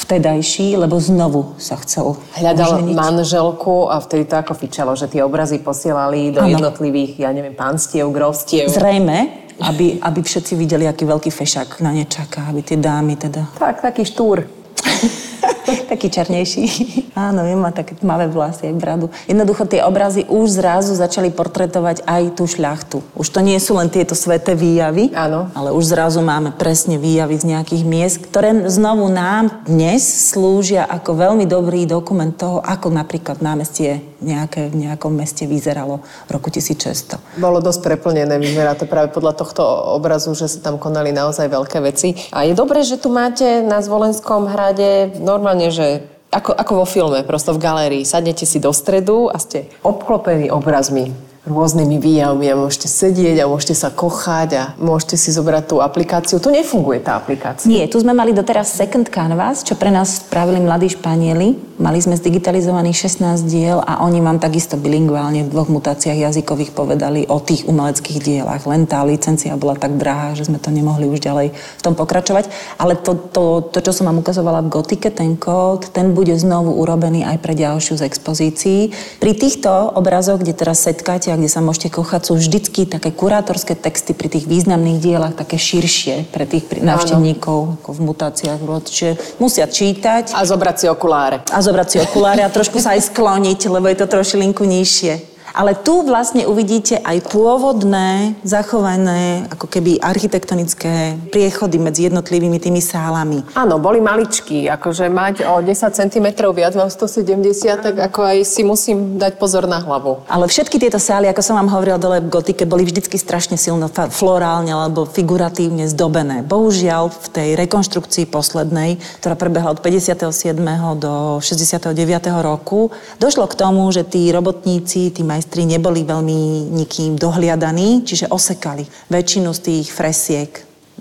vtedajší, 0.00 0.80
lebo 0.80 0.96
znovu 0.96 1.54
sa 1.60 1.76
chcel 1.84 2.16
Hľadal 2.34 2.80
oženiť. 2.80 2.94
manželku 2.96 3.92
a 3.92 4.00
vtedy 4.00 4.24
to 4.24 4.40
ako 4.40 4.52
fičalo, 4.56 4.96
že 4.96 5.06
tie 5.06 5.20
obrazy 5.20 5.60
posielali 5.60 6.32
do 6.32 6.40
Áno. 6.40 6.50
jednotlivých, 6.50 7.20
ja 7.20 7.30
neviem, 7.30 7.52
pánstiev, 7.54 8.08
grovstiev. 8.08 8.72
Zrejme, 8.72 9.44
aby, 9.60 10.00
aby 10.00 10.20
všetci 10.24 10.56
videli, 10.56 10.88
aký 10.88 11.04
veľký 11.06 11.30
fešák 11.30 11.84
na 11.84 11.92
ne 11.92 12.08
čaká, 12.08 12.48
aby 12.48 12.64
tie 12.64 12.80
dámy 12.80 13.20
teda... 13.20 13.52
Tak, 13.60 13.84
taký 13.84 14.02
štúr. 14.08 14.42
Taký 15.92 16.08
černejší. 16.10 16.64
Áno, 17.28 17.46
viem, 17.46 17.58
má 17.58 17.70
také 17.70 17.94
tmavé 17.94 18.26
vlasy 18.26 18.70
aj 18.70 18.74
bradu. 18.74 19.06
Jednoducho 19.30 19.66
tie 19.66 19.82
obrazy 19.86 20.26
už 20.26 20.58
zrazu 20.58 20.94
začali 20.94 21.30
portretovať 21.30 22.02
aj 22.06 22.22
tú 22.34 22.44
šľachtu. 22.46 22.98
Už 23.14 23.28
to 23.30 23.40
nie 23.42 23.58
sú 23.58 23.78
len 23.78 23.90
tieto 23.90 24.18
sveté 24.18 24.58
výjavy, 24.58 25.14
Áno. 25.14 25.50
ale 25.54 25.70
už 25.70 25.94
zrazu 25.94 26.20
máme 26.22 26.54
presne 26.54 26.98
výjavy 26.98 27.38
z 27.38 27.44
nejakých 27.54 27.82
miest, 27.86 28.16
ktoré 28.22 28.66
znovu 28.70 29.10
nám 29.10 29.64
dnes 29.66 30.02
slúžia 30.04 30.86
ako 30.86 31.14
veľmi 31.18 31.46
dobrý 31.46 31.86
dokument 31.86 32.34
toho, 32.34 32.58
ako 32.62 32.90
napríklad 32.90 33.38
námestie 33.42 34.02
nejaké, 34.24 34.72
v 34.72 34.88
nejakom 34.88 35.12
meste 35.12 35.44
vyzeralo 35.44 36.00
v 36.26 36.30
roku 36.32 36.48
1600. 36.48 37.20
Bolo 37.36 37.60
dosť 37.60 37.84
preplnené, 37.84 38.40
vyzerá 38.40 38.72
to 38.72 38.88
práve 38.88 39.12
podľa 39.12 39.36
tohto 39.36 39.62
obrazu, 39.92 40.32
že 40.32 40.48
sa 40.48 40.64
tam 40.64 40.80
konali 40.80 41.12
naozaj 41.12 41.46
veľké 41.46 41.78
veci. 41.84 42.16
A 42.32 42.48
je 42.48 42.56
dobré, 42.56 42.80
že 42.82 42.96
tu 42.96 43.12
máte 43.12 43.60
na 43.60 43.84
Zvolenskom 43.84 44.48
hrade 44.48 45.20
normálne, 45.20 45.63
že 45.70 45.86
ako, 46.34 46.50
ako 46.50 46.72
vo 46.82 46.86
filme, 46.88 47.22
prosto 47.22 47.54
v 47.54 47.62
galérii. 47.62 48.02
Sadnete 48.02 48.42
si 48.42 48.58
do 48.58 48.74
stredu 48.74 49.30
a 49.30 49.38
ste 49.38 49.70
obklopení 49.86 50.50
obrazmi 50.50 51.33
rôznymi 51.44 52.00
výjavmi 52.00 52.48
a 52.48 52.56
môžete 52.56 52.88
sedieť 52.88 53.44
a 53.44 53.48
môžete 53.48 53.76
sa 53.76 53.92
kochať 53.92 54.48
a 54.56 54.62
môžete 54.80 55.20
si 55.20 55.28
zobrať 55.28 55.64
tú 55.68 55.76
aplikáciu. 55.84 56.40
Tu 56.40 56.48
nefunguje 56.48 57.04
tá 57.04 57.20
aplikácia. 57.20 57.68
Nie, 57.68 57.84
tu 57.84 58.00
sme 58.00 58.16
mali 58.16 58.32
doteraz 58.32 58.72
Second 58.72 59.04
Canvas, 59.12 59.60
čo 59.60 59.76
pre 59.76 59.92
nás 59.92 60.24
spravili 60.24 60.64
mladí 60.64 60.96
Španieli. 60.96 61.76
Mali 61.76 61.98
sme 62.00 62.16
zdigitalizovaných 62.16 63.10
16 63.10 63.50
diel 63.50 63.82
a 63.82 64.00
oni 64.06 64.22
vám 64.22 64.38
takisto 64.38 64.78
bilingválne 64.78 65.44
v 65.44 65.52
dvoch 65.52 65.68
mutáciách 65.68 66.30
jazykových 66.30 66.70
povedali 66.70 67.26
o 67.28 67.42
tých 67.42 67.66
umeleckých 67.66 68.22
dielach. 68.22 68.62
Len 68.64 68.86
tá 68.88 69.02
licencia 69.02 69.52
bola 69.58 69.74
tak 69.74 69.98
drahá, 69.98 70.38
že 70.38 70.46
sme 70.46 70.62
to 70.62 70.70
nemohli 70.70 71.10
už 71.10 71.20
ďalej 71.20 71.50
v 71.52 71.82
tom 71.82 71.98
pokračovať. 71.98 72.48
Ale 72.78 72.94
to, 72.94 73.18
to, 73.18 73.68
to 73.74 73.82
čo 73.84 73.90
som 73.90 74.06
vám 74.06 74.22
ukazovala 74.22 74.62
v 74.64 74.70
gotike, 74.70 75.10
ten 75.10 75.34
kód, 75.34 75.90
ten 75.90 76.14
bude 76.14 76.32
znovu 76.38 76.78
urobený 76.78 77.26
aj 77.26 77.42
pre 77.42 77.58
ďalšiu 77.58 77.98
z 77.98 78.06
expozícií. 78.06 78.80
Pri 79.18 79.34
týchto 79.34 79.68
obrazoch, 79.98 80.38
kde 80.38 80.54
teraz 80.54 80.78
setkáte 80.78 81.33
a 81.34 81.36
kde 81.36 81.50
sa 81.50 81.58
môžete 81.58 81.90
kochať, 81.90 82.30
sú 82.30 82.38
vždycky 82.38 82.86
také 82.86 83.10
kurátorské 83.10 83.74
texty 83.74 84.14
pri 84.14 84.30
tých 84.30 84.46
významných 84.46 85.02
dielach, 85.02 85.34
také 85.34 85.58
širšie 85.58 86.30
pre 86.30 86.46
tých 86.46 86.70
návštevníkov, 86.78 87.82
ako 87.82 87.90
v 87.90 88.00
mutáciách. 88.06 88.62
Čiže 88.62 89.10
musia 89.42 89.66
čítať 89.66 90.30
A 90.30 90.46
zobrať 90.46 90.76
si 90.78 90.86
okuláre. 90.86 91.42
a 91.50 91.58
zobrať 91.58 91.88
si 91.90 91.96
okuláre 91.98 92.46
a 92.46 92.54
trošku 92.54 92.78
sa 92.78 92.94
aj 92.94 93.10
skloniť, 93.10 93.66
lebo 93.66 93.90
je 93.90 93.98
to 93.98 94.06
trošilinku 94.06 94.62
nižšie. 94.62 95.33
Ale 95.54 95.78
tu 95.78 96.02
vlastne 96.02 96.50
uvidíte 96.50 96.98
aj 96.98 97.30
pôvodné, 97.30 98.34
zachované, 98.42 99.46
ako 99.54 99.70
keby 99.70 100.02
architektonické 100.02 101.14
priechody 101.30 101.78
medzi 101.78 102.10
jednotlivými 102.10 102.58
tými 102.58 102.82
sálami. 102.82 103.46
Áno, 103.54 103.78
boli 103.78 104.02
maličkí. 104.02 104.66
Akože 104.66 105.06
mať 105.06 105.46
o 105.46 105.62
10 105.62 105.94
cm 105.94 106.26
viac, 106.50 106.74
mám 106.74 106.90
170, 106.90 107.86
tak 107.86 107.94
ako 108.02 108.34
aj 108.34 108.38
si 108.42 108.66
musím 108.66 109.14
dať 109.14 109.38
pozor 109.38 109.70
na 109.70 109.78
hlavu. 109.78 110.26
Ale 110.26 110.50
všetky 110.50 110.82
tieto 110.82 110.98
sály, 110.98 111.30
ako 111.30 111.46
som 111.46 111.54
vám 111.54 111.70
hovorila 111.70 112.02
dole 112.02 112.18
v 112.18 112.34
gotike, 112.34 112.66
boli 112.66 112.82
vždycky 112.82 113.14
strašne 113.14 113.54
silno 113.54 113.86
florálne 114.10 114.74
alebo 114.74 115.06
figuratívne 115.06 115.86
zdobené. 115.86 116.42
Bohužiaľ 116.42 117.14
v 117.14 117.26
tej 117.30 117.48
rekonštrukcii 117.54 118.26
poslednej, 118.26 118.98
ktorá 119.22 119.38
prebehla 119.38 119.70
od 119.70 119.78
57. 119.78 120.58
do 120.98 121.38
69. 121.38 121.94
roku, 122.42 122.90
došlo 123.22 123.46
k 123.46 123.54
tomu, 123.54 123.86
že 123.94 124.02
tí 124.02 124.34
robotníci, 124.34 125.14
tí 125.14 125.22
majstri 125.22 125.43
neboli 125.64 126.04
veľmi 126.04 126.72
nikým 126.72 127.16
dohliadaní, 127.18 128.04
čiže 128.06 128.30
osekali 128.30 128.86
väčšinu 129.10 129.50
z 129.52 129.60
tých 129.60 129.86
fresiek 129.92 130.50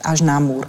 až 0.04 0.26
na 0.26 0.40
múr. 0.42 0.68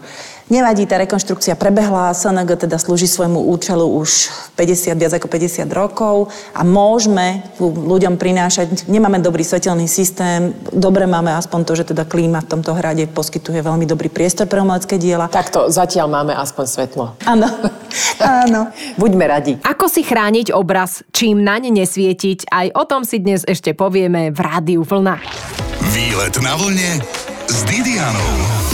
Nevadí, 0.52 0.84
tá 0.84 1.00
rekonštrukcia 1.00 1.56
prebehla, 1.56 2.12
SNG 2.12 2.68
teda 2.68 2.76
slúži 2.76 3.08
svojmu 3.08 3.48
účelu 3.48 3.80
už 3.80 4.28
50, 4.60 4.92
viac 4.92 5.16
ako 5.16 5.24
50 5.32 5.64
rokov 5.72 6.28
a 6.52 6.60
môžeme 6.60 7.40
ľuďom 7.64 8.20
prinášať, 8.20 8.84
nemáme 8.84 9.24
dobrý 9.24 9.40
svetelný 9.40 9.88
systém, 9.88 10.52
dobre 10.68 11.08
máme 11.08 11.32
aspoň 11.32 11.60
to, 11.64 11.72
že 11.80 11.84
teda 11.96 12.04
klíma 12.04 12.44
v 12.44 12.50
tomto 12.52 12.76
hrade 12.76 13.08
poskytuje 13.08 13.64
veľmi 13.64 13.88
dobrý 13.88 14.12
priestor 14.12 14.44
pre 14.44 14.60
umelecké 14.60 15.00
diela. 15.00 15.32
Takto, 15.32 15.72
zatiaľ 15.72 16.12
máme 16.12 16.36
aspoň 16.36 16.64
svetlo. 16.68 17.16
Áno, 17.24 17.48
áno. 18.44 18.68
Buďme 19.00 19.24
radi. 19.24 19.52
Ako 19.64 19.88
si 19.88 20.04
chrániť 20.04 20.52
obraz, 20.52 21.00
čím 21.08 21.40
naň 21.40 21.72
nesvietiť, 21.72 22.52
aj 22.52 22.66
o 22.76 22.84
tom 22.84 23.08
si 23.08 23.16
dnes 23.16 23.48
ešte 23.48 23.72
povieme 23.72 24.28
v 24.28 24.38
Rádiu 24.44 24.84
Vlna. 24.84 25.24
Výlet 25.96 26.36
na 26.44 26.52
vlne 26.60 27.00
s 27.48 27.64
Didianou. 27.64 28.73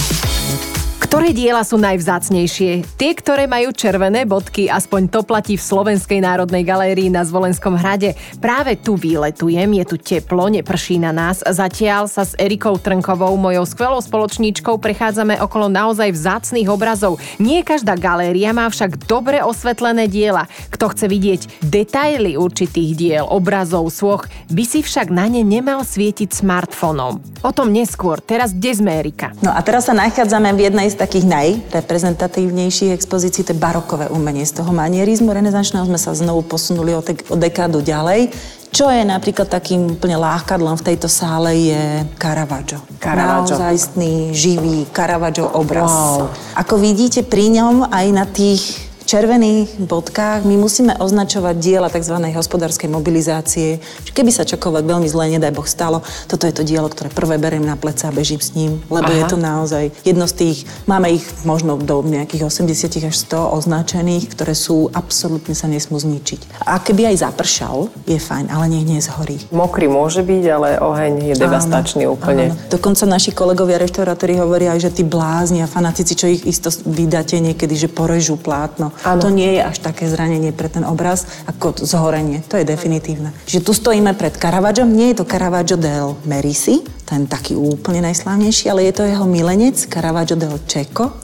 Ktoré 1.11 1.35
diela 1.35 1.67
sú 1.67 1.75
najvzácnejšie? 1.75 2.87
Tie, 2.95 3.13
ktoré 3.19 3.51
majú 3.51 3.75
červené 3.75 4.23
bodky, 4.31 4.71
aspoň 4.71 5.11
to 5.11 5.27
platí 5.27 5.59
v 5.59 5.67
Slovenskej 5.67 6.23
národnej 6.23 6.63
galérii 6.63 7.11
na 7.11 7.27
Zvolenskom 7.27 7.75
hrade. 7.75 8.15
Práve 8.39 8.79
tu 8.79 8.95
výletujem, 8.95 9.75
je 9.83 9.85
tu 9.91 9.99
teplo, 9.99 10.47
neprší 10.47 11.03
na 11.03 11.11
nás. 11.11 11.43
Zatiaľ 11.43 12.07
sa 12.07 12.23
s 12.23 12.39
Erikou 12.39 12.79
Trnkovou, 12.79 13.35
mojou 13.35 13.67
skvelou 13.67 13.99
spoločníčkou, 13.99 14.79
prechádzame 14.79 15.43
okolo 15.43 15.67
naozaj 15.67 16.15
vzácných 16.15 16.71
obrazov. 16.71 17.19
Nie 17.43 17.67
každá 17.67 17.99
galéria 17.99 18.55
má 18.55 18.71
však 18.71 19.11
dobre 19.11 19.43
osvetlené 19.43 20.07
diela. 20.07 20.47
Kto 20.71 20.95
chce 20.95 21.11
vidieť 21.11 21.41
detaily 21.67 22.39
určitých 22.39 22.91
diel, 22.95 23.27
obrazov, 23.27 23.91
svoch, 23.91 24.31
by 24.47 24.63
si 24.63 24.79
však 24.87 25.11
na 25.11 25.27
ne 25.27 25.43
nemal 25.43 25.83
svietiť 25.83 26.31
smartfónom. 26.39 27.43
O 27.43 27.51
tom 27.51 27.75
neskôr. 27.75 28.23
Teraz 28.23 28.55
kde 28.55 28.79
sme, 28.79 29.03
Erika? 29.03 29.35
No 29.43 29.51
a 29.51 29.59
teraz 29.67 29.91
sa 29.91 29.95
nachádzame 29.99 30.55
v 30.55 30.71
jednej 30.71 30.87
z 30.87 31.00
takých 31.01 31.25
najreprezentatívnejších 31.25 32.93
expozícií, 32.93 33.41
to 33.41 33.57
je 33.57 33.59
barokové 33.59 34.13
umenie. 34.13 34.45
Z 34.45 34.61
toho 34.61 34.69
manierizmu 34.77 35.33
renesančného 35.33 35.89
sme 35.89 35.97
sa 35.97 36.13
znovu 36.13 36.45
posunuli 36.45 36.93
o, 36.93 37.01
tek- 37.01 37.25
o 37.33 37.41
dekádu 37.41 37.81
ďalej. 37.81 38.29
Čo 38.71 38.87
je 38.87 39.03
napríklad 39.03 39.49
takým 39.49 39.97
úplne 39.97 40.15
lákadlom 40.21 40.79
v 40.79 40.87
tejto 40.93 41.09
sále 41.11 41.73
je 41.73 41.83
Caravaggio. 42.21 42.79
Caravaggio. 43.03 43.57
Naozajstný, 43.57 44.31
živý 44.31 44.87
Caravaggio 44.93 45.49
obraz. 45.57 45.91
Wow. 45.91 46.31
Ako 46.55 46.79
vidíte 46.79 47.25
pri 47.25 47.51
ňom 47.51 47.89
aj 47.91 48.07
na 48.13 48.29
tých 48.29 48.90
červených 49.11 49.91
bodkách 49.91 50.47
my 50.47 50.55
musíme 50.55 50.95
označovať 50.95 51.59
diela 51.59 51.91
tzv. 51.91 52.15
hospodárskej 52.31 52.87
mobilizácie. 52.87 53.83
Keby 54.15 54.31
sa 54.31 54.47
čokoľvek 54.47 54.87
veľmi 54.87 55.09
zle, 55.11 55.35
nedaj 55.35 55.51
Boh, 55.51 55.67
stalo, 55.67 56.07
toto 56.31 56.47
je 56.47 56.55
to 56.55 56.63
dielo, 56.63 56.87
ktoré 56.87 57.11
prvé 57.11 57.35
beriem 57.43 57.67
na 57.67 57.75
pleca 57.75 58.07
a 58.07 58.15
bežím 58.15 58.39
s 58.39 58.55
ním, 58.55 58.79
lebo 58.87 59.11
Aha. 59.11 59.19
je 59.19 59.25
to 59.27 59.35
naozaj 59.35 59.91
jedno 60.07 60.31
z 60.31 60.35
tých, 60.39 60.59
máme 60.87 61.11
ich 61.11 61.27
možno 61.43 61.75
do 61.75 62.07
nejakých 62.07 62.47
80 62.47 63.11
až 63.11 63.17
100 63.27 63.59
označených, 63.59 64.31
ktoré 64.31 64.55
sú 64.55 64.87
absolútne 64.95 65.59
sa 65.59 65.67
nesmú 65.67 65.99
zničiť. 65.99 66.63
A 66.71 66.79
keby 66.79 67.11
aj 67.11 67.27
zapršal, 67.27 67.91
je 68.07 68.15
fajn, 68.15 68.47
ale 68.47 68.71
nech 68.71 68.87
nezhorí. 68.87 69.43
Mokrý 69.51 69.91
môže 69.91 70.23
byť, 70.23 70.45
ale 70.47 70.79
oheň 70.79 71.35
je 71.35 71.35
devastačný 71.35 72.07
Áno, 72.07 72.15
úplne. 72.15 72.55
áno. 72.55 72.71
Dokonca 72.71 73.11
naši 73.11 73.35
kolegovia 73.35 73.83
reštaurátori 73.83 74.39
hovoria 74.39 74.79
aj, 74.79 74.87
že 74.87 74.91
tí 74.93 75.03
blázni 75.03 75.67
a 75.67 75.67
fanatici, 75.67 76.15
čo 76.15 76.31
ich 76.31 76.47
isto 76.47 76.71
vydáte 76.87 77.43
niekedy, 77.43 77.75
že 77.75 77.91
porežú 77.91 78.39
plátno. 78.39 78.95
Áno. 79.05 79.21
To 79.25 79.29
nie 79.33 79.57
je 79.57 79.63
až 79.65 79.81
také 79.81 80.05
zranenie 80.09 80.53
pre 80.53 80.69
ten 80.69 80.85
obraz 80.85 81.25
ako 81.49 81.81
zhorenie. 81.81 82.45
To 82.53 82.61
je 82.61 82.69
definitívne. 82.69 83.33
Čiže 83.49 83.65
tu 83.65 83.73
stojíme 83.73 84.13
pred 84.13 84.37
Caravaggiom. 84.37 84.93
Nie 84.93 85.13
je 85.13 85.25
to 85.25 85.29
Caravaggio 85.29 85.81
del 85.81 86.21
Merisi, 86.29 86.85
ten 87.09 87.25
taký 87.25 87.57
úplne 87.57 88.05
najslávnejší, 88.05 88.69
ale 88.69 88.89
je 88.89 88.95
to 89.01 89.09
jeho 89.09 89.25
milenec 89.25 89.77
Caravaggio 89.89 90.37
del 90.37 90.61
Cecco. 90.69 91.17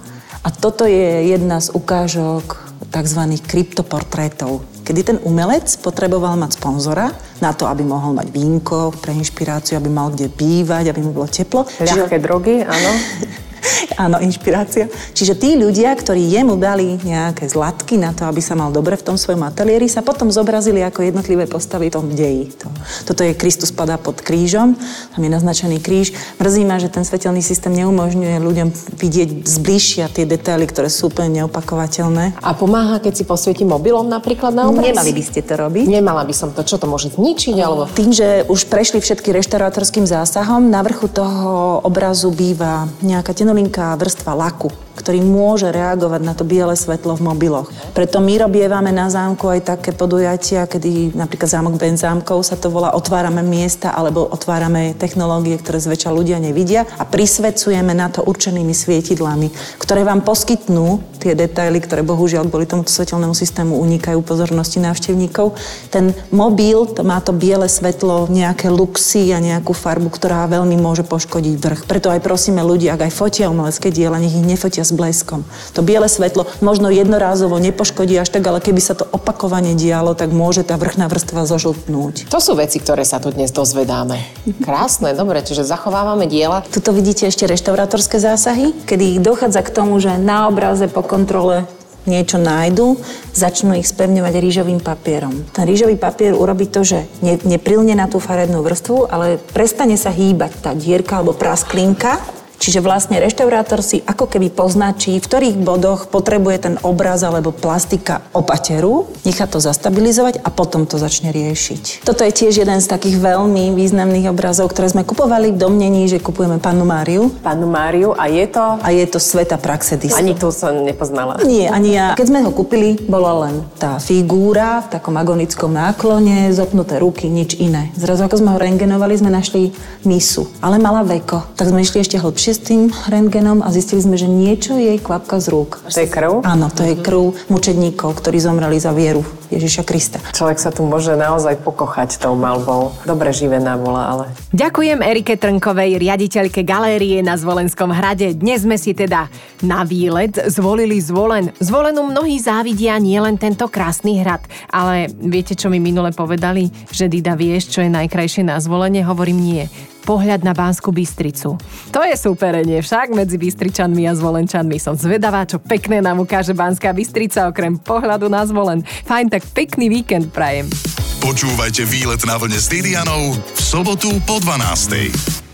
A 0.47 0.49
toto 0.55 0.87
je 0.87 1.27
jedna 1.35 1.59
z 1.59 1.75
ukážok 1.75 2.67
tzv. 2.87 3.21
kryptoportrétov, 3.45 4.63
kedy 4.87 5.01
ten 5.03 5.19
umelec 5.27 5.67
potreboval 5.83 6.39
mať 6.39 6.57
sponzora 6.57 7.11
na 7.43 7.51
to, 7.51 7.67
aby 7.67 7.83
mohol 7.83 8.15
mať 8.15 8.31
vínko 8.31 8.95
pre 9.03 9.13
inšpiráciu, 9.13 9.77
aby 9.77 9.91
mal 9.91 10.15
kde 10.15 10.31
bývať, 10.31 10.95
aby 10.95 11.01
mu 11.03 11.11
bolo 11.11 11.27
teplo. 11.27 11.67
Ľahké 11.83 12.23
drogy, 12.23 12.63
áno. 12.63 12.93
Áno, 14.05 14.21
inšpirácia. 14.21 14.89
Čiže 15.13 15.39
tí 15.39 15.57
ľudia, 15.57 15.93
ktorí 15.97 16.23
jemu 16.27 16.59
dali 16.59 16.99
nejaké 17.03 17.49
zlatky 17.49 17.97
na 18.01 18.13
to, 18.13 18.29
aby 18.29 18.41
sa 18.43 18.55
mal 18.55 18.71
dobre 18.71 18.97
v 18.99 19.07
tom 19.07 19.17
svojom 19.17 19.47
ateliéri, 19.47 19.89
sa 19.91 20.05
potom 20.05 20.29
zobrazili 20.31 20.83
ako 20.83 21.07
jednotlivé 21.07 21.49
postavy 21.49 21.89
v 21.89 21.95
tom 21.97 22.07
deji. 22.13 22.53
To, 22.63 22.69
toto 23.13 23.23
je 23.25 23.37
Kristus 23.37 23.73
padá 23.73 23.97
pod 23.97 24.21
krížom, 24.21 24.77
tam 25.15 25.21
je 25.21 25.31
naznačený 25.31 25.79
kríž. 25.81 26.13
Mrzí 26.41 26.63
ma, 26.67 26.77
že 26.83 26.93
ten 26.93 27.05
svetelný 27.07 27.41
systém 27.41 27.73
neumožňuje 27.73 28.37
ľuďom 28.43 28.69
vidieť 28.97 29.29
zbližšia 29.47 30.11
tie 30.13 30.25
detaily, 30.29 30.67
ktoré 30.69 30.91
sú 30.91 31.09
úplne 31.09 31.43
neopakovateľné. 31.43 32.41
A 32.43 32.51
pomáha, 32.53 32.99
keď 33.01 33.23
si 33.23 33.25
posvietím 33.25 33.73
mobilom 33.73 34.07
napríklad 34.07 34.53
na 34.53 34.69
obraz? 34.69 34.93
Nemali 34.93 35.13
by 35.15 35.23
ste 35.23 35.41
to 35.43 35.55
robiť. 35.57 35.87
Nemala 35.89 36.23
by 36.25 36.35
som 36.35 36.51
to. 36.53 36.63
Čo 36.67 36.83
to 36.83 36.87
môže 36.91 37.15
zničiť? 37.15 37.57
Alebo... 37.61 37.89
Tým, 37.93 38.11
že 38.13 38.45
už 38.47 38.69
prešli 38.69 38.99
všetky 38.99 39.31
reštaurátorským 39.33 40.05
zásahom, 40.05 40.69
na 40.69 40.83
vrchu 40.83 41.09
toho 41.11 41.81
obrazu 41.83 42.29
býva 42.35 42.91
nejaká 43.01 43.33
tenolinká 43.57 43.97
vrstva 43.97 44.35
laku, 44.37 44.69
ktorý 44.97 45.21
môže 45.21 45.69
reagovať 45.69 46.21
na 46.25 46.33
to 46.33 46.49
biele 46.49 46.73
svetlo 46.73 47.15
v 47.21 47.29
mobiloch. 47.29 47.69
Preto 47.93 48.19
my 48.25 48.49
robievame 48.49 48.91
na 48.91 49.13
zámku 49.13 49.45
aj 49.53 49.77
také 49.77 49.93
podujatia, 49.93 50.65
kedy 50.65 51.13
napríklad 51.13 51.53
zámok 51.53 51.77
Ben 51.77 52.01
zámkov 52.01 52.41
sa 52.49 52.57
to 52.57 52.73
volá 52.73 52.97
otvárame 52.97 53.45
miesta 53.45 53.93
alebo 53.93 54.25
otvárame 54.25 54.97
technológie, 54.97 55.61
ktoré 55.61 55.79
zväčša 55.85 56.11
ľudia 56.17 56.41
nevidia 56.41 56.89
a 56.97 57.05
prisvedcujeme 57.05 57.93
na 57.93 58.09
to 58.09 58.25
určenými 58.25 58.73
svietidlami, 58.73 59.53
ktoré 59.77 60.09
vám 60.09 60.25
poskytnú 60.25 61.05
tie 61.21 61.37
detaily, 61.37 61.83
ktoré 61.85 62.01
bohužiaľ 62.01 62.49
kvôli 62.49 62.65
tomuto 62.65 62.89
svetelnému 62.89 63.37
systému 63.37 63.77
unikajú 63.83 64.23
pozornosti 64.25 64.81
návštevníkov. 64.81 65.59
Ten 65.93 66.17
mobil, 66.31 66.89
to 66.95 67.03
má 67.03 67.19
to 67.21 67.35
biele 67.37 67.69
svetlo, 67.69 68.31
nejaké 68.31 68.71
luxy 68.71 69.35
a 69.35 69.43
nejakú 69.43 69.75
farbu, 69.75 70.09
ktorá 70.09 70.47
veľmi 70.47 70.79
môže 70.79 71.03
poškodiť 71.03 71.55
vrch. 71.59 71.81
Preto 71.91 72.09
aj 72.15 72.23
prosíme 72.23 72.63
ľudí, 72.63 72.87
ak 72.87 73.11
aj 73.11 73.13
fotia 73.13 73.51
umelecké 73.51 73.91
diela, 73.91 74.23
nech 74.23 74.33
ich 74.33 74.47
nefotia 74.47 74.86
s 74.87 74.95
bleskom. 74.95 75.43
To 75.75 75.83
biele 75.83 76.07
svetlo 76.07 76.47
možno 76.63 76.89
jednorázovo 76.95 77.59
nepoškodí 77.59 78.15
až 78.15 78.31
tak, 78.31 78.47
ale 78.47 78.63
keby 78.63 78.79
sa 78.79 78.95
to 78.95 79.03
opakovane 79.11 79.75
dialo, 79.75 80.15
tak 80.15 80.31
môže 80.31 80.63
tá 80.63 80.79
vrchná 80.79 81.11
vrstva 81.11 81.43
zožltnúť. 81.51 82.31
To 82.31 82.39
sú 82.39 82.55
veci, 82.55 82.79
ktoré 82.79 83.03
sa 83.03 83.19
tu 83.19 83.35
dnes 83.35 83.51
dozvedáme. 83.51 84.23
Krásne, 84.63 85.11
dobre, 85.19 85.43
čiže 85.43 85.67
zachovávame 85.67 86.31
diela. 86.31 86.63
Tuto 86.71 86.95
vidíte 86.95 87.27
ešte 87.27 87.51
reštaurátorské 87.51 88.23
zásahy, 88.23 88.71
kedy 88.87 89.19
dochádza 89.19 89.67
k 89.67 89.75
tomu, 89.75 89.99
že 89.99 90.15
na 90.15 90.47
obraze 90.47 90.87
po 90.87 91.03
kontrole 91.03 91.67
niečo 92.07 92.39
nájdu, 92.39 92.97
začnú 93.35 93.75
ich 93.77 93.91
spevňovať 93.91 94.35
rýžovým 94.39 94.81
papierom. 94.81 95.35
Ten 95.51 95.67
rýžový 95.67 95.99
papier 95.99 96.33
urobí 96.33 96.71
to, 96.71 96.87
že 96.87 97.05
ne, 97.21 97.37
neprilne 97.43 97.93
na 97.99 98.07
tú 98.07 98.23
farebnú 98.23 98.63
vrstvu, 98.63 99.11
ale 99.11 99.43
prestane 99.53 99.99
sa 99.99 100.15
hýbať 100.15 100.63
tá 100.63 100.71
dierka 100.73 101.19
alebo 101.21 101.35
prasklinka 101.35 102.23
Čiže 102.57 102.81
vlastne 102.81 103.21
reštaurátor 103.21 103.85
si 103.85 104.01
ako 104.03 104.27
keby 104.27 104.51
poznačí, 104.53 105.17
v 105.21 105.27
ktorých 105.27 105.57
bodoch 105.61 106.09
potrebuje 106.09 106.57
ten 106.59 106.75
obraz 106.83 107.21
alebo 107.23 107.53
plastika 107.53 108.25
opateru, 108.33 109.07
nechá 109.29 109.45
to 109.45 109.61
zastabilizovať 109.61 110.41
a 110.41 110.49
potom 110.49 110.89
to 110.89 110.97
začne 110.97 111.31
riešiť. 111.31 112.07
Toto 112.07 112.25
je 112.25 112.33
tiež 112.33 112.65
jeden 112.65 112.81
z 112.81 112.87
takých 112.89 113.21
veľmi 113.21 113.77
významných 113.77 114.33
obrazov, 114.33 114.73
ktoré 114.73 114.89
sme 114.89 115.05
kupovali 115.05 115.53
v 115.53 115.61
domnení, 115.61 116.09
že 116.09 116.23
kupujeme 116.23 116.57
pannu 116.63 116.87
Máriu 116.87 117.29
Pánu 117.43 117.67
Máriu 117.69 118.11
a 118.17 118.27
je 118.27 118.47
to... 118.49 118.65
a 118.81 118.89
je 118.91 119.05
to 119.07 119.19
sveta 119.21 119.61
praxedis. 119.61 120.17
Ani 120.17 120.35
tu 120.35 120.51
som 120.51 120.73
nepoznala. 120.83 121.39
Nie, 121.45 121.69
ani 121.71 121.95
ja. 121.95 122.17
Keď 122.17 122.27
sme 122.27 122.43
ho 122.43 122.51
kúpili, 122.51 122.99
bola 123.07 123.47
len 123.49 123.63
tá 123.79 123.99
figúra 124.03 124.83
v 124.87 124.99
takom 124.99 125.15
agonickom 125.15 125.71
náklone, 125.71 126.51
zopnuté 126.55 126.99
ruky, 126.99 127.29
nič 127.29 127.59
iné. 127.59 127.91
Zrazu 127.99 128.27
ako 128.27 128.41
sme 128.41 128.51
ho 128.55 128.59
rengenovali, 128.59 129.19
sme 129.19 129.31
našli 129.31 129.71
misu, 130.07 130.49
ale 130.63 130.79
mala 130.83 131.03
veko. 131.07 131.47
Tak 131.55 131.71
sme 131.71 131.83
išli 131.83 132.03
ešte 132.03 132.19
hlbšie 132.19 132.46
s 132.53 132.61
tým 132.63 132.93
rengenom 133.07 133.65
a 133.65 133.73
zistili 133.73 134.05
sme, 134.05 134.15
že 134.15 134.29
niečo 134.29 134.77
jej 134.77 134.99
kvapka 135.01 135.41
z 135.41 135.51
rúk. 135.51 135.81
To 135.89 135.99
je 136.03 136.11
krv? 136.11 136.45
Áno, 136.45 136.69
to 136.69 136.85
je 136.85 136.95
krv 136.99 137.35
mučedníkov, 137.49 138.19
ktorí 138.21 138.39
zomreli 138.43 138.77
za 138.77 138.93
vieru 138.93 139.25
Ježiša 139.49 139.83
Krista. 139.87 140.19
Človek 140.35 140.59
sa 140.59 140.75
tu 140.75 140.83
môže 140.83 141.15
naozaj 141.15 141.63
pokochať 141.63 142.19
tou 142.19 142.35
malbou. 142.35 142.93
Dobre 143.07 143.31
živená 143.31 143.79
bola, 143.79 144.03
ale... 144.11 144.25
Ďakujem 144.51 144.99
Erike 145.07 145.39
Trnkovej, 145.39 146.03
riaditeľke 146.03 146.67
galérie 146.67 147.23
na 147.23 147.39
Zvolenskom 147.39 147.95
hrade. 147.95 148.35
Dnes 148.35 148.67
sme 148.67 148.75
si 148.75 148.93
teda 148.93 149.31
na 149.63 149.87
výlet 149.87 150.35
zvolili 150.51 150.99
Zvolen. 150.99 151.55
Zvolenu 151.63 152.11
mnohí 152.11 152.37
závidia 152.43 152.99
nielen 152.99 153.39
tento 153.39 153.71
krásny 153.71 154.21
hrad, 154.21 154.43
ale 154.69 155.07
viete, 155.15 155.55
čo 155.55 155.71
mi 155.71 155.79
minule 155.79 156.11
povedali? 156.11 156.69
Že 156.91 157.07
Dida 157.07 157.39
vieš, 157.39 157.71
čo 157.71 157.87
je 157.87 157.91
najkrajšie 157.91 158.43
na 158.43 158.59
Zvolenie? 158.59 159.07
Hovorím 159.07 159.39
nie 159.41 159.65
pohľad 160.07 160.47
na 160.47 160.55
Banskú 160.55 160.95
Bystricu. 160.95 161.59
To 161.91 162.01
je 162.07 162.15
súperenie 162.15 162.79
však 162.79 163.11
medzi 163.11 163.35
Bystričanmi 163.35 164.07
a 164.07 164.15
Zvolenčanmi. 164.15 164.79
Som 164.79 164.95
zvedavá, 164.95 165.43
čo 165.43 165.59
pekné 165.59 165.99
nám 165.99 166.23
ukáže 166.23 166.55
Banská 166.55 166.95
Bystrica 166.95 167.51
okrem 167.51 167.75
pohľadu 167.75 168.31
na 168.31 168.47
Zvolen. 168.47 168.87
Fajn, 168.87 169.35
tak 169.35 169.43
pekný 169.51 169.91
víkend 169.91 170.31
prajem. 170.31 170.71
Počúvajte 171.19 171.83
výlet 171.91 172.23
na 172.23 172.39
vlne 172.39 172.55
s 172.55 172.71
Didianou 172.71 173.35
v 173.35 173.59
sobotu 173.59 174.15
po 174.23 174.39
12. 174.39 175.46